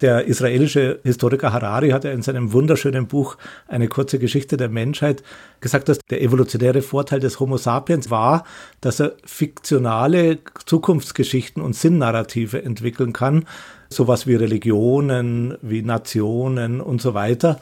[0.00, 5.24] Der israelische Historiker Harari hat ja in seinem wunderschönen Buch Eine kurze Geschichte der Menschheit
[5.60, 8.44] gesagt, dass der evolutionäre Vorteil des Homo sapiens war,
[8.80, 13.46] dass er fiktionale Zukunftsgeschichten und Sinnnarrative entwickeln kann,
[13.90, 17.58] sowas wie Religionen, wie Nationen und so weiter.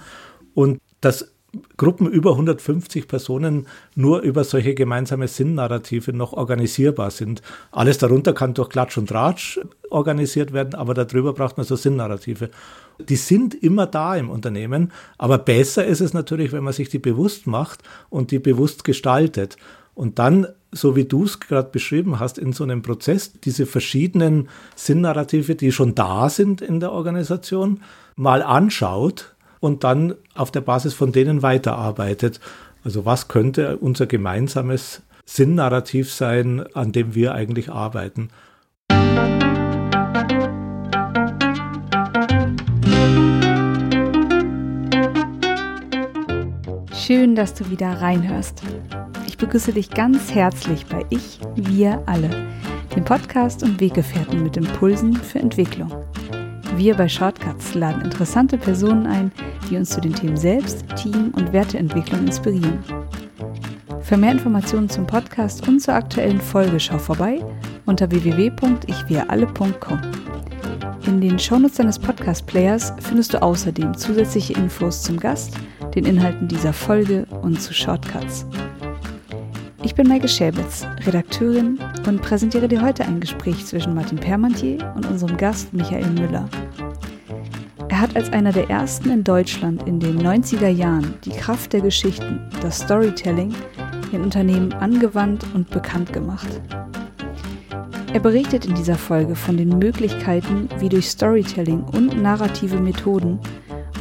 [0.53, 1.36] Und dass
[1.77, 7.43] Gruppen über 150 Personen nur über solche gemeinsame Sinnnarrative noch organisierbar sind.
[7.71, 12.51] Alles darunter kann durch Klatsch und Tratsch organisiert werden, aber darüber braucht man so Sinnnarrative.
[12.99, 16.99] Die sind immer da im Unternehmen, aber besser ist es natürlich, wenn man sich die
[16.99, 19.57] bewusst macht und die bewusst gestaltet.
[19.95, 24.49] Und dann, so wie du es gerade beschrieben hast, in so einem Prozess diese verschiedenen
[24.75, 27.81] Sinnnarrative, die schon da sind in der Organisation,
[28.15, 32.41] mal anschaut und dann auf der Basis von denen weiterarbeitet.
[32.85, 38.29] Also was könnte unser gemeinsames Sinnnarrativ sein, an dem wir eigentlich arbeiten?
[47.07, 48.63] Schön, dass du wieder reinhörst.
[49.29, 52.31] Ich begrüße dich ganz herzlich bei Ich, Wir alle,
[52.97, 55.93] dem Podcast und Weggefährten mit Impulsen für Entwicklung.
[56.77, 59.33] Wir bei Shortcuts laden interessante Personen ein,
[59.71, 62.85] die uns zu den Themen Selbst, Team und Werteentwicklung inspirieren.
[64.03, 67.43] Für mehr Informationen zum Podcast und zur aktuellen Folge schau vorbei
[67.87, 70.01] unter www.ichwiralle.com.
[71.07, 75.55] In den Shownotes deines Podcast-Players findest du außerdem zusätzliche Infos zum Gast,
[75.95, 78.45] den Inhalten dieser Folge und zu Shortcuts.
[79.87, 85.07] Ich bin Maike Schäbitz, Redakteurin und präsentiere dir heute ein Gespräch zwischen Martin Permantier und
[85.07, 86.49] unserem Gast Michael Müller.
[87.89, 91.83] Er hat als einer der ersten in Deutschland in den 90er Jahren die Kraft der
[91.83, 93.55] Geschichten, das Storytelling,
[94.11, 96.49] in Unternehmen angewandt und bekannt gemacht.
[98.13, 103.39] Er berichtet in dieser Folge von den Möglichkeiten, wie durch Storytelling und narrative Methoden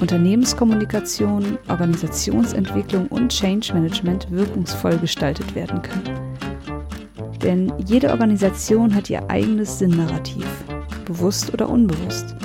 [0.01, 6.35] Unternehmenskommunikation, Organisationsentwicklung und Change Management wirkungsvoll gestaltet werden können.
[7.41, 10.45] Denn jede Organisation hat ihr eigenes Sinnnarrativ,
[11.05, 12.35] bewusst oder unbewusst.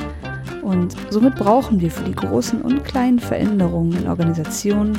[0.62, 4.96] Und somit brauchen wir für die großen und kleinen Veränderungen in Organisationen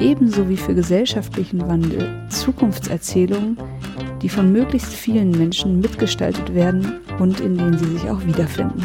[0.00, 3.56] ebenso wie für gesellschaftlichen Wandel Zukunftserzählungen,
[4.22, 8.84] die von möglichst vielen Menschen mitgestaltet werden und in denen sie sich auch wiederfinden.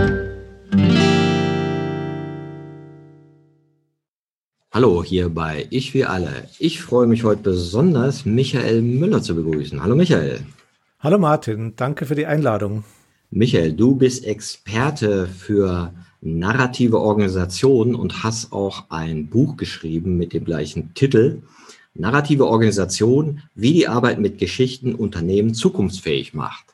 [4.81, 6.49] Hallo, hier bei Ich wie alle.
[6.57, 9.83] Ich freue mich heute besonders, Michael Müller zu begrüßen.
[9.83, 10.39] Hallo Michael.
[10.99, 12.83] Hallo Martin, danke für die Einladung.
[13.29, 20.45] Michael, du bist Experte für narrative Organisationen und hast auch ein Buch geschrieben mit dem
[20.45, 21.43] gleichen Titel.
[21.93, 26.65] Narrative Organisation, wie die Arbeit mit Geschichten Unternehmen zukunftsfähig macht.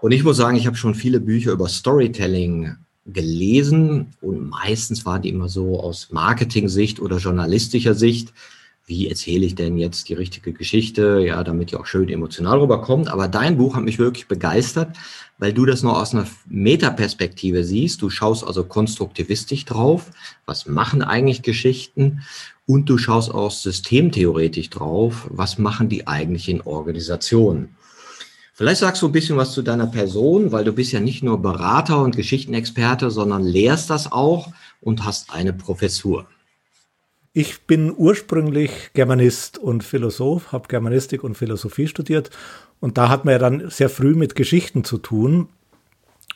[0.00, 2.76] Und ich muss sagen, ich habe schon viele Bücher über Storytelling
[3.06, 8.32] gelesen und meistens waren die immer so aus Marketing-Sicht oder journalistischer Sicht.
[8.86, 13.08] Wie erzähle ich denn jetzt die richtige Geschichte, ja, damit die auch schön emotional rüberkommt.
[13.08, 14.94] Aber dein Buch hat mich wirklich begeistert,
[15.38, 18.02] weil du das nur aus einer Metaperspektive siehst.
[18.02, 20.10] Du schaust also konstruktivistisch drauf.
[20.44, 22.22] Was machen eigentlich Geschichten?
[22.66, 25.28] Und du schaust auch systemtheoretisch drauf.
[25.30, 27.76] Was machen die eigentlich in Organisationen?
[28.56, 31.42] Vielleicht sagst du ein bisschen was zu deiner Person, weil du bist ja nicht nur
[31.42, 36.28] Berater und Geschichtenexperte, sondern lehrst das auch und hast eine Professur.
[37.32, 42.30] Ich bin ursprünglich Germanist und Philosoph, habe Germanistik und Philosophie studiert
[42.78, 45.48] und da hat man ja dann sehr früh mit Geschichten zu tun.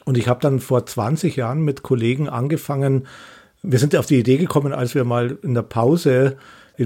[0.05, 3.07] Und ich habe dann vor 20 Jahren mit Kollegen angefangen,
[3.63, 6.37] wir sind auf die Idee gekommen, als wir mal in der Pause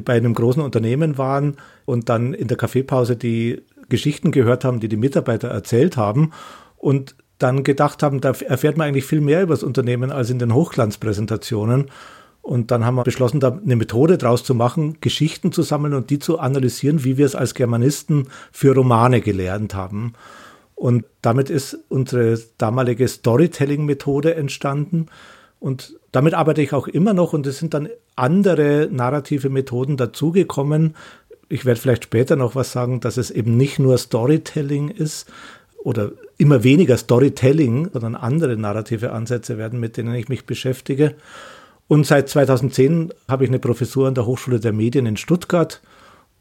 [0.04, 1.56] bei einem großen Unternehmen waren
[1.87, 3.62] und dann in der Kaffeepause die
[3.92, 6.33] Geschichten gehört haben, die die Mitarbeiter erzählt haben
[6.77, 10.39] und dann gedacht haben, da erfährt man eigentlich viel mehr über das Unternehmen als in
[10.39, 11.91] den Hochglanzpräsentationen.
[12.41, 16.10] Und dann haben wir beschlossen, da eine Methode draus zu machen, Geschichten zu sammeln und
[16.10, 20.15] die zu analysieren, wie wir es als Germanisten für Romane gelernt haben.
[20.74, 25.06] Und damit ist unsere damalige Storytelling-Methode entstanden.
[25.60, 30.97] Und damit arbeite ich auch immer noch und es sind dann andere narrative Methoden dazugekommen,
[31.53, 35.31] ich werde vielleicht später noch was sagen, dass es eben nicht nur Storytelling ist
[35.84, 41.15] oder immer weniger Storytelling, sondern andere narrative Ansätze werden, mit denen ich mich beschäftige.
[41.89, 45.83] Und seit 2010 habe ich eine Professur an der Hochschule der Medien in Stuttgart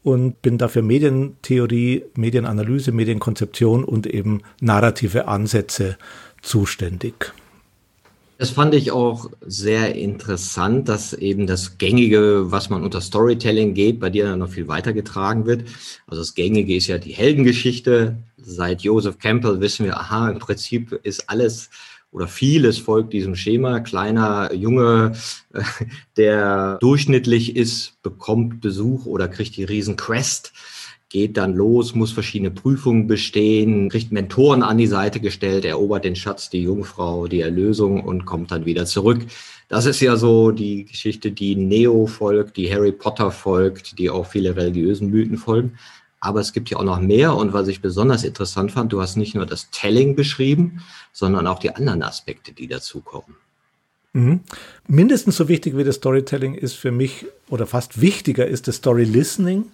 [0.02, 5.98] und bin dafür Medientheorie, Medienanalyse, Medienkonzeption und eben narrative Ansätze
[6.40, 7.34] zuständig.
[8.42, 14.00] Das fand ich auch sehr interessant, dass eben das Gängige, was man unter Storytelling geht,
[14.00, 15.68] bei dir noch viel weiter getragen wird.
[16.08, 18.16] Also das Gängige ist ja die Heldengeschichte.
[18.38, 21.70] Seit Joseph Campbell wissen wir, aha, im Prinzip ist alles
[22.10, 23.78] oder vieles folgt diesem Schema.
[23.78, 25.12] Kleiner Junge,
[26.16, 30.52] der durchschnittlich ist, bekommt Besuch oder kriegt die Riesenquest
[31.12, 36.16] geht dann los, muss verschiedene Prüfungen bestehen, kriegt Mentoren an die Seite gestellt, erobert den
[36.16, 39.26] Schatz, die Jungfrau, die Erlösung und kommt dann wieder zurück.
[39.68, 44.26] Das ist ja so die Geschichte, die Neo folgt, die Harry Potter folgt, die auch
[44.26, 45.78] viele religiösen Mythen folgen.
[46.18, 47.36] Aber es gibt ja auch noch mehr.
[47.36, 50.80] Und was ich besonders interessant fand, du hast nicht nur das Telling beschrieben,
[51.12, 53.36] sondern auch die anderen Aspekte, die dazukommen.
[54.14, 54.40] Mhm.
[54.88, 59.04] Mindestens so wichtig wie das Storytelling ist für mich oder fast wichtiger ist das Story
[59.04, 59.72] Listening.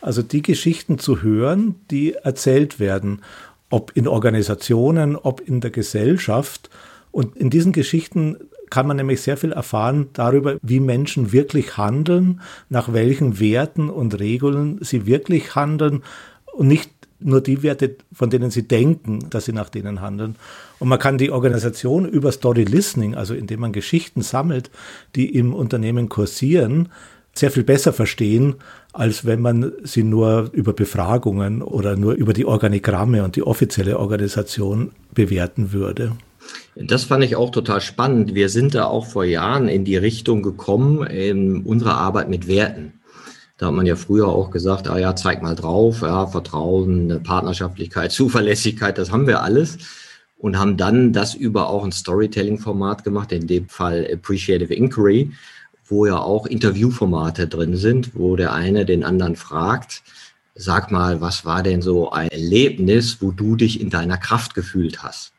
[0.00, 3.22] Also die Geschichten zu hören, die erzählt werden,
[3.70, 6.70] ob in Organisationen, ob in der Gesellschaft.
[7.10, 8.36] Und in diesen Geschichten
[8.70, 14.18] kann man nämlich sehr viel erfahren darüber, wie Menschen wirklich handeln, nach welchen Werten und
[14.18, 16.02] Regeln sie wirklich handeln
[16.52, 20.36] und nicht nur die Werte, von denen sie denken, dass sie nach denen handeln.
[20.78, 24.70] Und man kann die Organisation über Story Listening, also indem man Geschichten sammelt,
[25.14, 26.90] die im Unternehmen kursieren,
[27.34, 28.56] sehr viel besser verstehen,
[28.98, 33.98] als wenn man sie nur über Befragungen oder nur über die Organigramme und die offizielle
[33.98, 36.12] Organisation bewerten würde.
[36.76, 38.34] Das fand ich auch total spannend.
[38.34, 42.94] Wir sind da auch vor Jahren in die Richtung gekommen in unserer Arbeit mit Werten.
[43.58, 48.12] Da hat man ja früher auch gesagt, ah ja, zeig mal drauf, ja, Vertrauen, Partnerschaftlichkeit,
[48.12, 49.78] Zuverlässigkeit, das haben wir alles.
[50.38, 55.32] Und haben dann das über auch ein Storytelling-Format gemacht, in dem Fall Appreciative Inquiry,
[55.88, 60.02] wo ja auch Interviewformate drin sind, wo der eine den anderen fragt,
[60.54, 65.02] sag mal, was war denn so ein Erlebnis, wo du dich in deiner Kraft gefühlt
[65.02, 65.32] hast?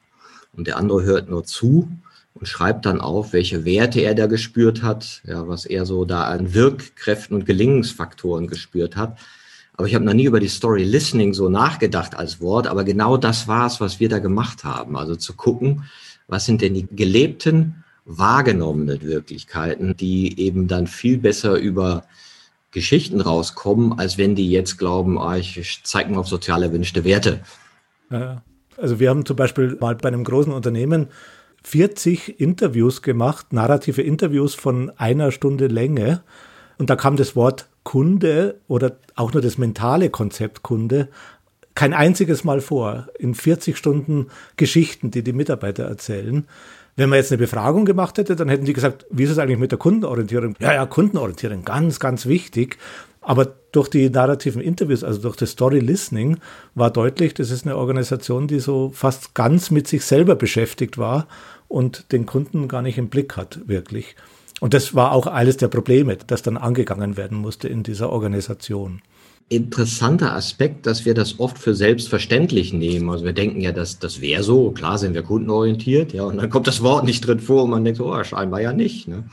[0.56, 1.90] Und der andere hört nur zu
[2.34, 6.26] und schreibt dann auf, welche Werte er da gespürt hat, ja, was er so da
[6.26, 9.18] an Wirkkräften und Gelingensfaktoren gespürt hat.
[9.74, 13.18] Aber ich habe noch nie über die Story Listening so nachgedacht als Wort, aber genau
[13.18, 14.98] das war es, was wir da gemacht haben.
[14.98, 15.84] Also zu gucken,
[16.28, 22.06] was sind denn die gelebten wahrgenommene Wirklichkeiten, die eben dann viel besser über
[22.72, 27.42] Geschichten rauskommen, als wenn die jetzt glauben, ah, ich zeige mal auf sozial erwünschte Werte.
[28.78, 31.08] Also wir haben zum Beispiel mal bei einem großen Unternehmen
[31.64, 36.24] 40 Interviews gemacht, narrative Interviews von einer Stunde Länge.
[36.78, 41.10] Und da kam das Wort Kunde oder auch nur das mentale Konzept Kunde
[41.74, 46.48] kein einziges Mal vor in 40 Stunden Geschichten, die die Mitarbeiter erzählen.
[46.98, 49.60] Wenn man jetzt eine Befragung gemacht hätte, dann hätten die gesagt, wie ist es eigentlich
[49.60, 50.56] mit der Kundenorientierung?
[50.60, 52.78] Ja, ja, Kundenorientierung, ganz, ganz wichtig.
[53.22, 56.40] Aber durch die narrativen Interviews, also durch das Story Listening,
[56.74, 61.28] war deutlich, das ist eine Organisation, die so fast ganz mit sich selber beschäftigt war
[61.68, 64.16] und den Kunden gar nicht im Blick hat, wirklich.
[64.60, 69.02] Und das war auch eines der Probleme, das dann angegangen werden musste in dieser Organisation
[69.50, 73.10] interessanter Aspekt, dass wir das oft für selbstverständlich nehmen.
[73.10, 76.50] Also wir denken ja, dass das wäre so, klar sind wir kundenorientiert, ja, und dann
[76.50, 79.08] kommt das Wort nicht drin vor und man denkt, oh, scheinbar ja nicht.
[79.08, 79.24] Ne?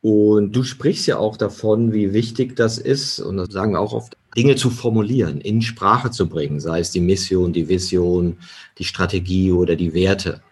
[0.00, 3.94] Und du sprichst ja auch davon, wie wichtig das ist, und das sagen wir auch
[3.94, 8.36] oft, Dinge zu formulieren, in Sprache zu bringen, sei es die Mission, die Vision,
[8.78, 10.42] die Strategie oder die Werte.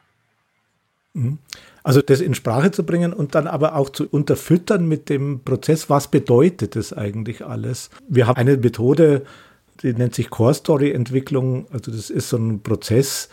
[1.13, 1.39] Mhm.
[1.87, 5.89] Also das in Sprache zu bringen und dann aber auch zu unterfüttern mit dem Prozess,
[5.89, 7.91] was bedeutet das eigentlich alles?
[8.09, 9.23] Wir haben eine Methode,
[9.85, 11.67] die nennt sich Core Story Entwicklung.
[11.73, 13.29] Also das ist so ein Prozess,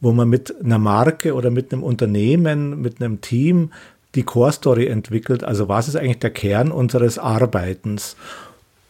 [0.00, 3.72] wo man mit einer Marke oder mit einem Unternehmen, mit einem Team
[4.14, 5.42] die Core Story entwickelt.
[5.42, 8.14] Also was ist eigentlich der Kern unseres Arbeitens?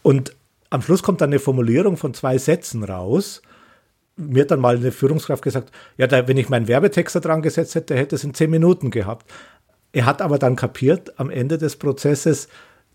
[0.03, 0.35] Und
[0.69, 3.41] am Schluss kommt dann eine Formulierung von zwei Sätzen raus
[4.17, 7.41] mir hat dann mal eine Führungskraft gesagt, ja, da, wenn ich meinen Werbetext da dran
[7.41, 9.31] gesetzt hätte, hätte es in zehn Minuten gehabt.
[9.93, 12.49] Er hat aber dann kapiert am Ende des Prozesses,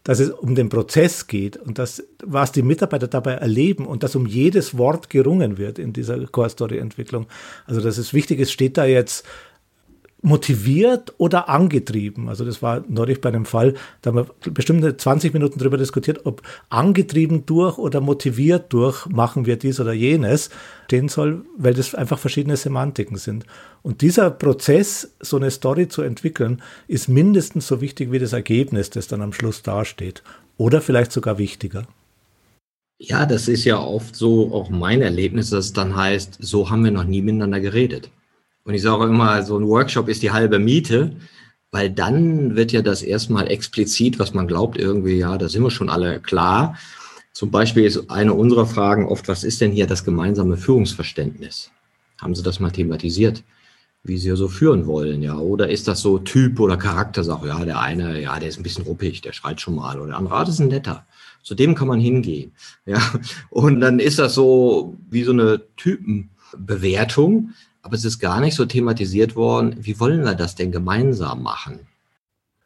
[0.04, 4.16] dass es um den Prozess geht und das, was die Mitarbeiter dabei erleben und dass
[4.16, 7.26] um jedes Wort gerungen wird in dieser Core Story Entwicklung.
[7.66, 9.24] Also, dass es wichtig ist, steht da jetzt
[10.22, 12.28] motiviert oder angetrieben.
[12.28, 16.24] Also das war neulich bei einem Fall, da haben wir bestimmt 20 Minuten darüber diskutiert,
[16.24, 20.50] ob angetrieben durch oder motiviert durch machen wir dies oder jenes
[20.86, 23.46] stehen soll, weil das einfach verschiedene Semantiken sind.
[23.82, 28.90] Und dieser Prozess, so eine Story zu entwickeln, ist mindestens so wichtig wie das Ergebnis,
[28.90, 30.22] das dann am Schluss dasteht.
[30.58, 31.86] Oder vielleicht sogar wichtiger.
[32.98, 36.84] Ja, das ist ja oft so auch mein Erlebnis, dass es dann heißt, so haben
[36.84, 38.10] wir noch nie miteinander geredet.
[38.64, 41.16] Und ich sage immer, so ein Workshop ist die halbe Miete,
[41.70, 45.70] weil dann wird ja das erstmal explizit, was man glaubt, irgendwie, ja, da sind wir
[45.70, 46.76] schon alle klar.
[47.32, 51.70] Zum Beispiel ist eine unserer Fragen oft, was ist denn hier das gemeinsame Führungsverständnis?
[52.20, 53.42] Haben Sie das mal thematisiert?
[54.04, 55.36] wie sie so führen wollen, ja.
[55.36, 57.46] Oder ist das so Typ oder Charaktersache?
[57.46, 59.98] Ja, der eine, ja, der ist ein bisschen ruppig, der schreit schon mal.
[59.98, 61.06] Oder der andere, ah, das ist ein netter.
[61.42, 62.52] Zu dem kann man hingehen.
[62.84, 63.00] Ja.
[63.50, 67.50] Und dann ist das so wie so eine Typenbewertung,
[67.82, 71.80] aber es ist gar nicht so thematisiert worden, wie wollen wir das denn gemeinsam machen?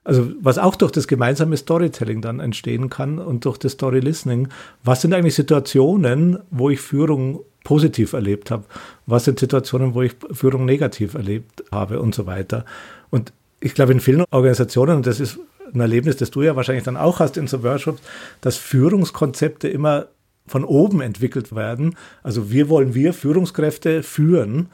[0.05, 4.49] Also was auch durch das gemeinsame Storytelling dann entstehen kann und durch das Story Listening,
[4.85, 8.65] was sind eigentlich Situationen, wo ich Führung positiv erlebt habe,
[9.07, 12.65] was sind Situationen, wo ich Führung negativ erlebt habe und so weiter.
[13.11, 15.41] Und ich glaube, in vielen Organisationen, und das ist
[15.75, 18.01] ein Erlebnis, das du ja wahrscheinlich dann auch hast in so Workshops,
[18.41, 20.07] dass Führungskonzepte immer
[20.47, 21.97] von oben entwickelt werden.
[22.23, 24.69] Also wir wollen wir Führungskräfte führen,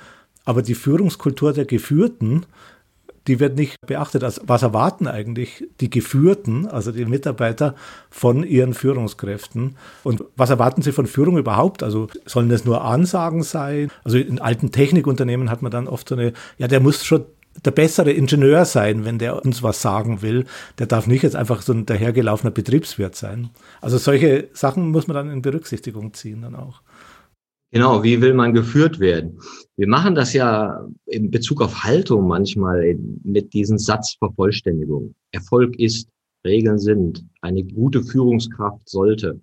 [0.45, 2.47] aber die Führungskultur der Geführten
[3.27, 4.25] die wird nicht beachtet.
[4.25, 7.75] Also was erwarten eigentlich die Geführten, also die Mitarbeiter
[8.11, 9.77] von ihren Führungskräften?
[10.03, 11.83] Und was erwarten sie von Führung überhaupt?
[11.83, 13.91] Also sollen das nur Ansagen sein?
[14.05, 17.25] Also in alten Technikunternehmen hat man dann oft so eine, ja, der muss schon
[17.65, 20.47] der bessere Ingenieur sein, wenn der uns was sagen will.
[20.79, 23.51] Der darf nicht jetzt einfach so ein dahergelaufener Betriebswirt sein.
[23.81, 26.81] Also solche Sachen muss man dann in Berücksichtigung ziehen dann auch.
[27.73, 29.39] Genau, wie will man geführt werden?
[29.77, 35.15] Wir machen das ja in Bezug auf Haltung manchmal mit diesen Satzvervollständigung.
[35.31, 36.07] Erfolg ist,
[36.45, 39.41] Regeln sind, eine gute Führungskraft sollte.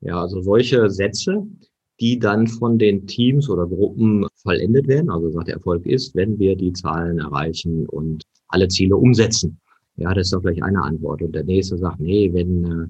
[0.00, 1.46] Ja, also solche Sätze,
[2.00, 5.10] die dann von den Teams oder Gruppen vollendet werden.
[5.10, 9.60] Also sagt, Erfolg ist, wenn wir die Zahlen erreichen und alle Ziele umsetzen.
[9.96, 11.20] Ja, das ist doch gleich eine Antwort.
[11.20, 12.86] Und der nächste sagt, nee, wenn äh,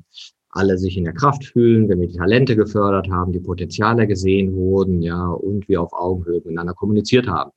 [0.57, 4.55] alle sich in der Kraft fühlen, wenn wir die Talente gefördert haben, die Potenziale gesehen
[4.55, 7.51] wurden, ja, und wir auf Augenhöhe miteinander kommuniziert haben.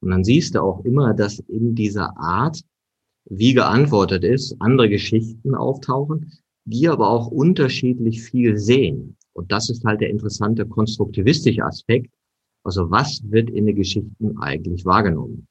[0.00, 2.60] Und dann siehst du auch immer, dass in dieser Art,
[3.24, 6.32] wie geantwortet ist, andere Geschichten auftauchen,
[6.64, 9.16] die aber auch unterschiedlich viel sehen.
[9.32, 12.12] Und das ist halt der interessante konstruktivistische Aspekt.
[12.64, 15.46] Also was wird in den Geschichten eigentlich wahrgenommen?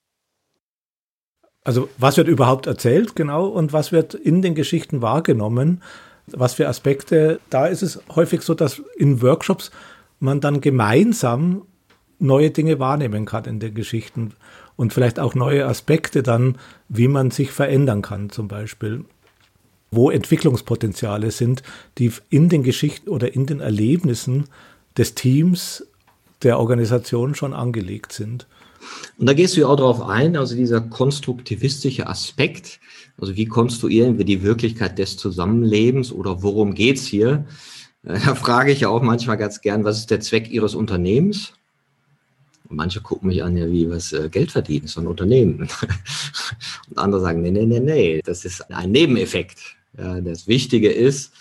[1.64, 5.82] Also was wird überhaupt erzählt, genau, und was wird in den Geschichten wahrgenommen?
[6.28, 7.40] Was für Aspekte.
[7.50, 9.72] Da ist es häufig so, dass in Workshops
[10.20, 11.64] man dann gemeinsam
[12.20, 14.34] neue Dinge wahrnehmen kann in den Geschichten
[14.76, 19.06] und vielleicht auch neue Aspekte dann, wie man sich verändern kann zum Beispiel,
[19.90, 21.64] wo Entwicklungspotenziale sind,
[21.98, 24.46] die in den Geschichten oder in den Erlebnissen
[24.98, 25.86] des Teams,
[26.44, 28.48] der Organisation schon angelegt sind.
[29.18, 32.80] Und da gehst du ja auch darauf ein, also dieser konstruktivistische Aspekt,
[33.22, 37.46] also wie konstruieren wir die Wirklichkeit des Zusammenlebens oder worum geht's hier?
[38.04, 41.54] Äh, da frage ich ja auch manchmal ganz gern, was ist der Zweck Ihres Unternehmens?
[42.68, 45.60] Und manche gucken mich an, ja, wie was äh, Geld verdienen, so ein Unternehmen.
[46.90, 49.78] Und andere sagen, nee, nee, nee, nee, das ist ein Nebeneffekt.
[49.94, 51.34] Das Wichtige ist,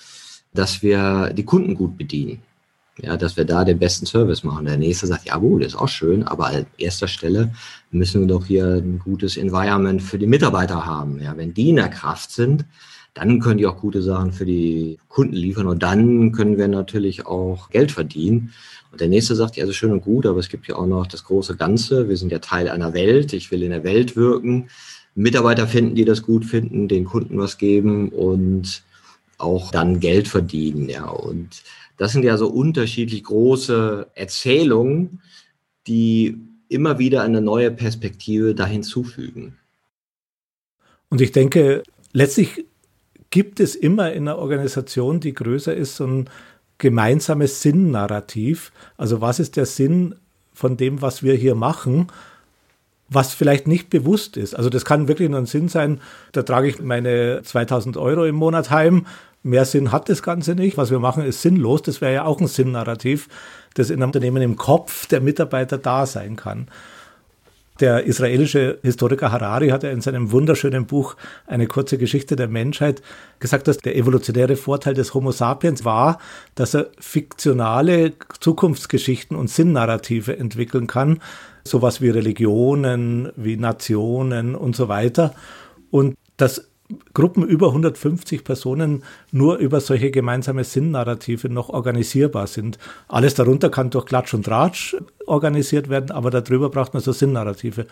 [0.52, 2.42] dass wir die Kunden gut bedienen
[3.02, 4.66] ja, dass wir da den besten Service machen.
[4.66, 7.52] Der nächste sagt, ja gut, ist auch schön, aber an erster Stelle
[7.90, 11.20] müssen wir doch hier ein gutes Environment für die Mitarbeiter haben.
[11.20, 12.64] Ja, wenn die in der Kraft sind,
[13.14, 17.26] dann können die auch gute Sachen für die Kunden liefern und dann können wir natürlich
[17.26, 18.52] auch Geld verdienen.
[18.92, 21.06] Und der nächste sagt, ja, ist schön und gut, aber es gibt ja auch noch
[21.06, 22.08] das große Ganze.
[22.08, 23.32] Wir sind ja Teil einer Welt.
[23.32, 24.68] Ich will in der Welt wirken.
[25.14, 28.82] Mitarbeiter finden, die das gut finden, den Kunden was geben und
[29.38, 30.88] auch dann Geld verdienen.
[30.88, 31.62] Ja, und
[32.00, 35.20] das sind ja so unterschiedlich große Erzählungen,
[35.86, 36.38] die
[36.70, 39.58] immer wieder eine neue Perspektive da hinzufügen.
[41.10, 41.82] Und ich denke,
[42.14, 42.64] letztlich
[43.28, 46.30] gibt es immer in einer Organisation, die größer ist, so ein
[46.78, 48.72] gemeinsames Sinnnarrativ.
[48.96, 50.14] Also was ist der Sinn
[50.54, 52.06] von dem, was wir hier machen?
[53.12, 54.54] was vielleicht nicht bewusst ist.
[54.54, 58.36] Also das kann wirklich nur ein Sinn sein, da trage ich meine 2000 Euro im
[58.36, 59.04] Monat heim
[59.42, 60.76] Mehr Sinn hat das Ganze nicht.
[60.76, 61.82] Was wir machen, ist sinnlos.
[61.82, 63.28] Das wäre ja auch ein Sinnnarrativ,
[63.74, 66.68] das in einem Unternehmen im Kopf der Mitarbeiter da sein kann.
[67.80, 71.16] Der israelische Historiker Harari hat ja in seinem wunderschönen Buch
[71.46, 73.00] Eine kurze Geschichte der Menschheit
[73.38, 76.18] gesagt, dass der evolutionäre Vorteil des Homo sapiens war,
[76.54, 81.22] dass er fiktionale Zukunftsgeschichten und Sinnnarrative entwickeln kann,
[81.64, 85.34] sowas wie Religionen, wie Nationen und so weiter.
[85.90, 86.69] Und das
[87.14, 92.78] Gruppen über 150 Personen nur über solche gemeinsame Sinnnarrative noch organisierbar sind.
[93.08, 97.86] Alles darunter kann durch Klatsch und Tratsch organisiert werden, aber darüber braucht man so Sinnnarrative.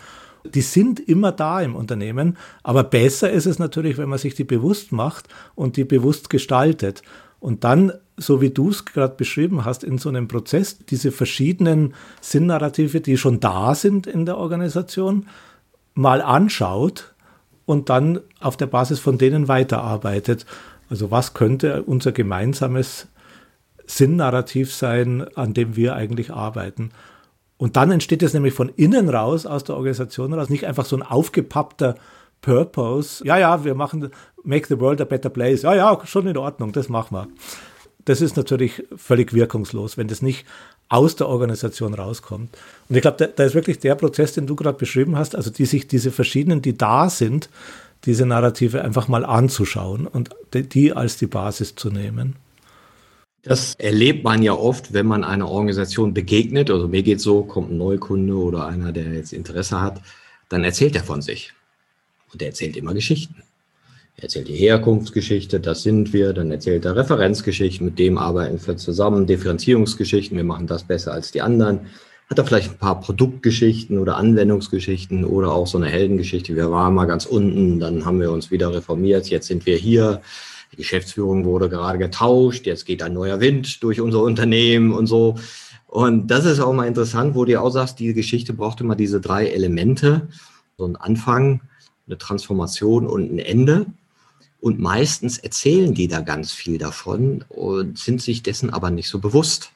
[0.45, 4.43] Die sind immer da im Unternehmen, aber besser ist es natürlich, wenn man sich die
[4.43, 7.01] bewusst macht und die bewusst gestaltet.
[7.39, 11.93] Und dann, so wie du es gerade beschrieben hast, in so einem Prozess, diese verschiedenen
[12.21, 15.27] Sinnnarrative, die schon da sind in der Organisation,
[15.93, 17.13] mal anschaut
[17.69, 20.47] und dann auf der Basis von denen weiterarbeitet.
[20.89, 23.09] Also was könnte unser gemeinsames
[23.85, 26.89] Sinnnarrativ sein, an dem wir eigentlich arbeiten.
[27.57, 30.95] Und dann entsteht es nämlich von innen raus, aus der Organisation raus, nicht einfach so
[30.95, 31.93] ein aufgepappter
[32.41, 33.23] Purpose.
[33.23, 34.09] Ja, ja, wir machen
[34.43, 35.61] Make the World a Better Place.
[35.61, 37.27] Ja, ja, schon in Ordnung, das machen wir.
[38.05, 40.47] Das ist natürlich völlig wirkungslos, wenn das nicht
[40.89, 42.49] aus der Organisation rauskommt.
[42.89, 45.51] Und ich glaube, da, da, ist wirklich der Prozess, den du gerade beschrieben hast, also
[45.51, 47.49] die sich diese verschiedenen, die da sind,
[48.05, 52.35] diese Narrative einfach mal anzuschauen und die als die Basis zu nehmen.
[53.43, 56.69] Das erlebt man ja oft, wenn man einer Organisation begegnet.
[56.69, 60.01] Also mir geht so, kommt ein Neukunde oder einer, der jetzt Interesse hat,
[60.49, 61.53] dann erzählt er von sich.
[62.33, 63.43] Und er erzählt immer Geschichten.
[64.19, 68.75] Er erzählt die Herkunftsgeschichte, das sind wir, dann erzählt er Referenzgeschichten, mit dem arbeiten wir
[68.75, 71.87] zusammen, Differenzierungsgeschichten, wir machen das besser als die anderen.
[72.29, 76.53] Hat er vielleicht ein paar Produktgeschichten oder Anwendungsgeschichten oder auch so eine Heldengeschichte.
[76.57, 80.21] Wir waren mal ganz unten, dann haben wir uns wieder reformiert, jetzt sind wir hier.
[80.73, 85.35] Die Geschäftsführung wurde gerade getauscht, jetzt geht ein neuer Wind durch unser Unternehmen und so.
[85.87, 89.21] Und das ist auch mal interessant, wo du auch sagst, die Geschichte braucht immer diese
[89.21, 90.27] drei Elemente.
[90.77, 91.61] So ein Anfang,
[92.05, 93.85] eine Transformation und ein Ende.
[94.61, 99.19] Und meistens erzählen die da ganz viel davon und sind sich dessen aber nicht so
[99.19, 99.71] bewusst.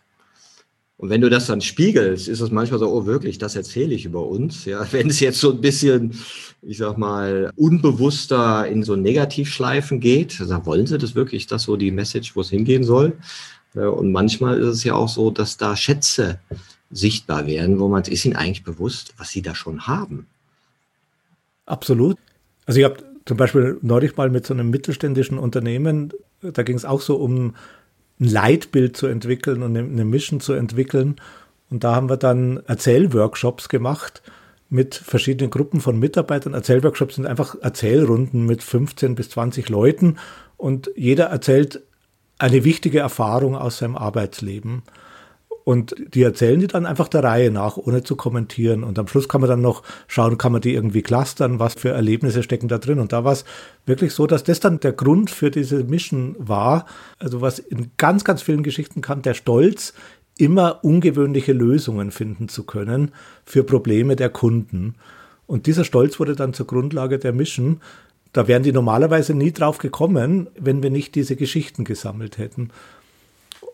[0.98, 4.06] Und wenn du das dann spiegelst, ist es manchmal so, oh wirklich, das erzähle ich
[4.06, 4.66] über uns.
[4.66, 6.18] Ja, wenn es jetzt so ein bisschen,
[6.62, 11.78] ich sag mal, unbewusster in so Negativschleifen geht, also wollen sie das wirklich, das so
[11.78, 13.18] die Message, wo es hingehen soll?
[13.74, 16.40] Und manchmal ist es ja auch so, dass da Schätze
[16.92, 20.28] sichtbar werden, wo man ist ihnen eigentlich bewusst, was sie da schon haben.
[21.66, 22.18] Absolut.
[22.66, 26.86] Also ich habe zum Beispiel neulich mal mit so einem mittelständischen Unternehmen, da ging es
[26.86, 27.56] auch so um
[28.20, 31.16] ein Leitbild zu entwickeln und eine Mission zu entwickeln.
[31.70, 34.22] Und da haben wir dann Erzählworkshops gemacht
[34.70, 36.54] mit verschiedenen Gruppen von Mitarbeitern.
[36.54, 40.18] Erzählworkshops sind einfach Erzählrunden mit 15 bis 20 Leuten
[40.58, 41.82] und jeder erzählt
[42.40, 44.84] eine wichtige Erfahrung aus seinem Arbeitsleben.
[45.64, 48.84] Und die erzählen die dann einfach der Reihe nach, ohne zu kommentieren.
[48.84, 51.90] Und am Schluss kann man dann noch schauen, kann man die irgendwie clustern, was für
[51.90, 53.00] Erlebnisse stecken da drin.
[53.00, 53.46] Und da war es
[53.86, 56.86] wirklich so, dass das dann der Grund für diese Mission war.
[57.18, 59.94] Also was in ganz, ganz vielen Geschichten kam, der Stolz,
[60.38, 63.12] immer ungewöhnliche Lösungen finden zu können
[63.46, 64.96] für Probleme der Kunden.
[65.46, 67.82] Und dieser Stolz wurde dann zur Grundlage der Mission.
[68.32, 72.70] Da wären die normalerweise nie drauf gekommen, wenn wir nicht diese Geschichten gesammelt hätten.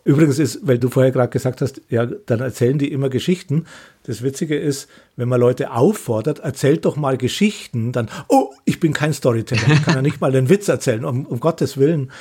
[0.09, 3.65] Übrigens ist, weil du vorher gerade gesagt hast, ja, dann erzählen die immer Geschichten.
[4.07, 8.91] Das Witzige ist, wenn man Leute auffordert, erzählt doch mal Geschichten, dann, oh, ich bin
[8.91, 12.11] kein Storyteller, ich kann ja nicht mal den Witz erzählen, um, um Gottes Willen.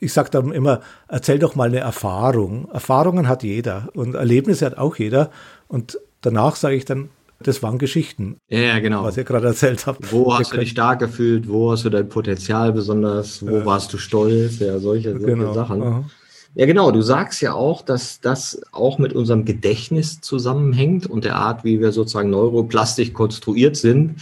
[0.00, 2.68] Ich sage dann immer, erzähl doch mal eine Erfahrung.
[2.70, 5.30] Erfahrungen hat jeder und Erlebnisse hat auch jeder.
[5.68, 7.08] Und danach sage ich dann,
[7.40, 8.36] das waren Geschichten.
[8.50, 9.04] Ja, genau.
[9.04, 10.12] Was ihr gerade erzählt habt.
[10.12, 11.48] Wo hast du dich stark gefühlt?
[11.48, 13.40] Wo hast du dein Potenzial besonders?
[13.40, 13.64] Wo ja.
[13.64, 14.58] warst du stolz?
[14.58, 15.54] Ja, solche, solche genau.
[15.54, 15.82] Sachen.
[15.82, 16.04] Aha.
[16.54, 16.90] Ja, genau.
[16.90, 21.80] Du sagst ja auch, dass das auch mit unserem Gedächtnis zusammenhängt und der Art, wie
[21.80, 24.16] wir sozusagen neuroplastisch konstruiert sind.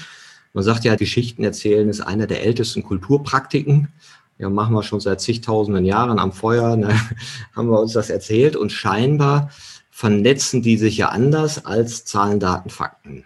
[0.52, 3.88] Man sagt ja, Geschichten erzählen ist einer der ältesten Kulturpraktiken.
[4.38, 6.98] Ja, machen wir schon seit zigtausenden Jahren am Feuer, ne,
[7.54, 9.50] haben wir uns das erzählt und scheinbar
[9.90, 13.24] vernetzen die sich ja anders als Zahlen, Daten, Fakten.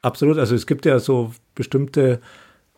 [0.00, 0.38] Absolut.
[0.38, 2.20] Also es gibt ja so bestimmte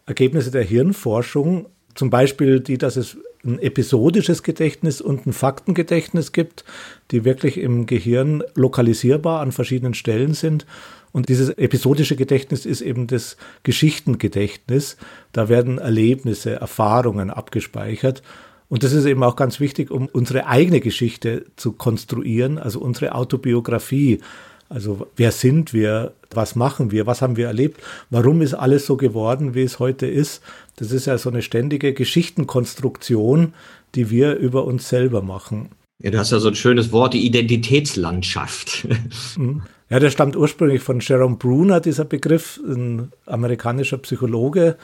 [0.06, 6.64] Ergebnisse der Hirnforschung, zum Beispiel die, dass es ein episodisches Gedächtnis und ein Faktengedächtnis gibt,
[7.10, 10.66] die wirklich im Gehirn lokalisierbar an verschiedenen Stellen sind.
[11.12, 14.96] Und dieses episodische Gedächtnis ist eben das Geschichtengedächtnis.
[15.32, 18.22] Da werden Erlebnisse, Erfahrungen abgespeichert.
[18.68, 23.14] Und das ist eben auch ganz wichtig, um unsere eigene Geschichte zu konstruieren, also unsere
[23.14, 24.20] Autobiografie.
[24.68, 26.12] Also wer sind wir?
[26.32, 27.06] Was machen wir?
[27.06, 27.80] Was haben wir erlebt?
[28.10, 30.42] Warum ist alles so geworden, wie es heute ist?
[30.76, 33.54] Das ist ja so eine ständige Geschichtenkonstruktion,
[33.94, 35.70] die wir über uns selber machen.
[36.02, 38.86] Ja, du hast ja so ein schönes Wort, die Identitätslandschaft.
[39.36, 39.62] Mhm.
[39.88, 44.76] Ja, der stammt ursprünglich von Jerome Bruner, dieser Begriff, ein amerikanischer Psychologe,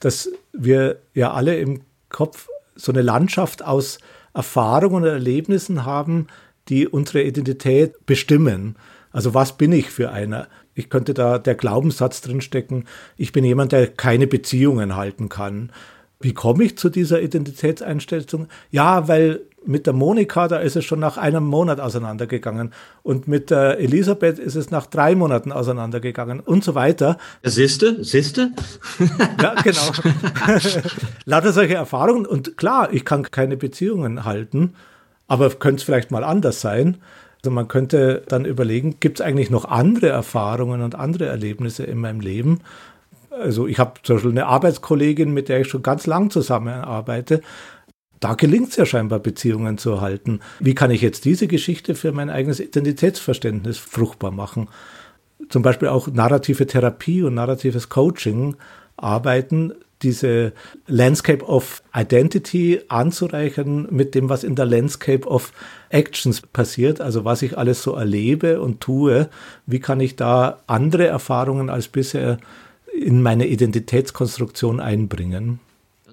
[0.00, 3.98] dass wir ja alle im Kopf so eine Landschaft aus
[4.32, 6.28] Erfahrungen und Erlebnissen haben,
[6.68, 8.76] die unsere Identität bestimmen.
[9.12, 10.48] Also was bin ich für einer?
[10.74, 12.84] Ich könnte da der Glaubenssatz drinstecken,
[13.16, 15.72] ich bin jemand, der keine Beziehungen halten kann.
[16.20, 18.48] Wie komme ich zu dieser Identitätseinstellung?
[18.70, 22.72] Ja, weil mit der Monika, da ist es schon nach einem Monat auseinandergegangen.
[23.02, 27.18] Und mit der Elisabeth ist es nach drei Monaten auseinandergegangen und so weiter.
[27.42, 28.52] Siehste, siehste?
[29.42, 29.92] ja, genau.
[31.24, 32.26] Lauter solche Erfahrungen.
[32.26, 34.74] Und klar, ich kann keine Beziehungen halten,
[35.28, 36.98] aber könnte es vielleicht mal anders sein.
[37.38, 41.98] Also man könnte dann überlegen, gibt es eigentlich noch andere Erfahrungen und andere Erlebnisse in
[41.98, 42.60] meinem Leben?
[43.30, 47.42] Also ich habe zum Beispiel eine Arbeitskollegin, mit der ich schon ganz lang zusammenarbeite.
[48.20, 50.40] da gelingt es ja scheinbar, Beziehungen zu erhalten.
[50.58, 54.68] Wie kann ich jetzt diese Geschichte für mein eigenes Identitätsverständnis fruchtbar machen?
[55.50, 58.56] Zum Beispiel auch narrative Therapie und narratives Coaching
[58.96, 60.52] arbeiten, diese
[60.86, 65.52] Landscape of Identity anzureichern mit dem, was in der Landscape of
[65.88, 69.28] Actions passiert, also was ich alles so erlebe und tue.
[69.66, 72.38] Wie kann ich da andere Erfahrungen als bisher
[72.92, 75.60] in meine Identitätskonstruktion einbringen?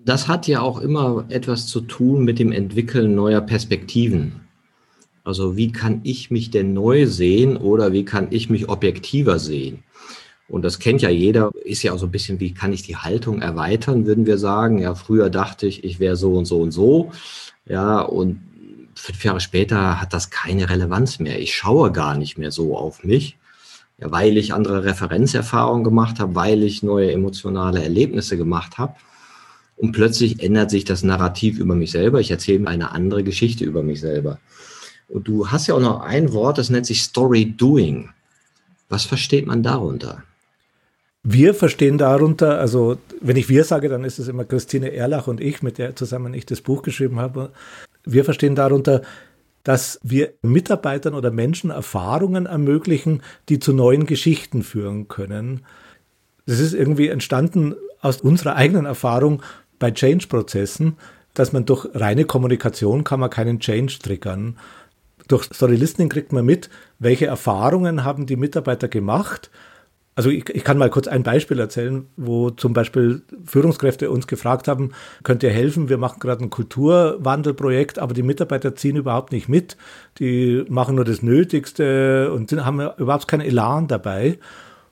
[0.05, 4.41] Das hat ja auch immer etwas zu tun mit dem Entwickeln neuer Perspektiven.
[5.23, 9.83] Also wie kann ich mich denn neu sehen oder wie kann ich mich objektiver sehen?
[10.53, 12.95] Und das kennt ja jeder, ist ja auch so ein bisschen, wie kann ich die
[12.95, 14.77] Haltung erweitern, würden wir sagen.
[14.77, 17.11] Ja, früher dachte ich, ich wäre so und so und so.
[17.67, 18.39] Ja, und
[18.93, 21.39] fünf Jahre später hat das keine Relevanz mehr.
[21.39, 23.35] Ich schaue gar nicht mehr so auf mich,
[23.97, 28.93] ja, weil ich andere Referenzerfahrungen gemacht habe, weil ich neue emotionale Erlebnisse gemacht habe.
[29.75, 32.19] Und plötzlich ändert sich das Narrativ über mich selber.
[32.19, 34.37] Ich erzähle eine andere Geschichte über mich selber.
[35.09, 38.09] Und du hast ja auch noch ein Wort, das nennt sich Story Doing.
[38.87, 40.21] Was versteht man darunter?
[41.23, 45.39] Wir verstehen darunter, also wenn ich wir sage, dann ist es immer Christine Erlach und
[45.39, 47.51] ich, mit der zusammen ich das Buch geschrieben habe.
[48.03, 49.01] Wir verstehen darunter,
[49.63, 55.61] dass wir Mitarbeitern oder Menschen Erfahrungen ermöglichen, die zu neuen Geschichten führen können.
[56.45, 59.41] Das ist irgendwie entstanden aus unserer eigenen Erfahrung
[59.79, 60.97] bei Change-Prozessen,
[61.33, 64.57] dass man durch reine Kommunikation kann man keinen Change triggern.
[65.29, 69.49] Durch Story Listening kriegt man mit, welche Erfahrungen haben die Mitarbeiter gemacht.
[70.15, 74.67] Also ich, ich, kann mal kurz ein Beispiel erzählen, wo zum Beispiel Führungskräfte uns gefragt
[74.67, 74.91] haben,
[75.23, 75.89] könnt ihr helfen?
[75.89, 79.75] Wir machen gerade ein Kulturwandelprojekt, aber die Mitarbeiter ziehen überhaupt nicht mit.
[80.19, 84.37] Die machen nur das Nötigste und haben überhaupt keinen Elan dabei.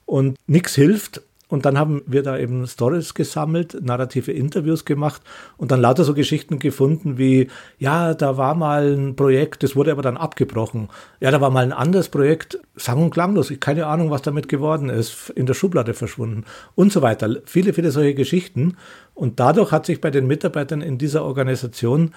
[0.06, 1.22] Und nichts hilft.
[1.52, 5.22] Und dann haben wir da eben Stories gesammelt, narrative Interviews gemacht
[5.58, 9.92] und dann lauter so Geschichten gefunden wie, ja, da war mal ein Projekt, das wurde
[9.92, 10.88] aber dann abgebrochen.
[11.20, 14.88] Ja, da war mal ein anderes Projekt, sang und klanglos, keine Ahnung, was damit geworden
[14.88, 17.42] ist, in der Schublade verschwunden und so weiter.
[17.44, 18.78] Viele, viele solche Geschichten.
[19.14, 22.12] Und dadurch hat sich bei den Mitarbeitern in dieser Organisation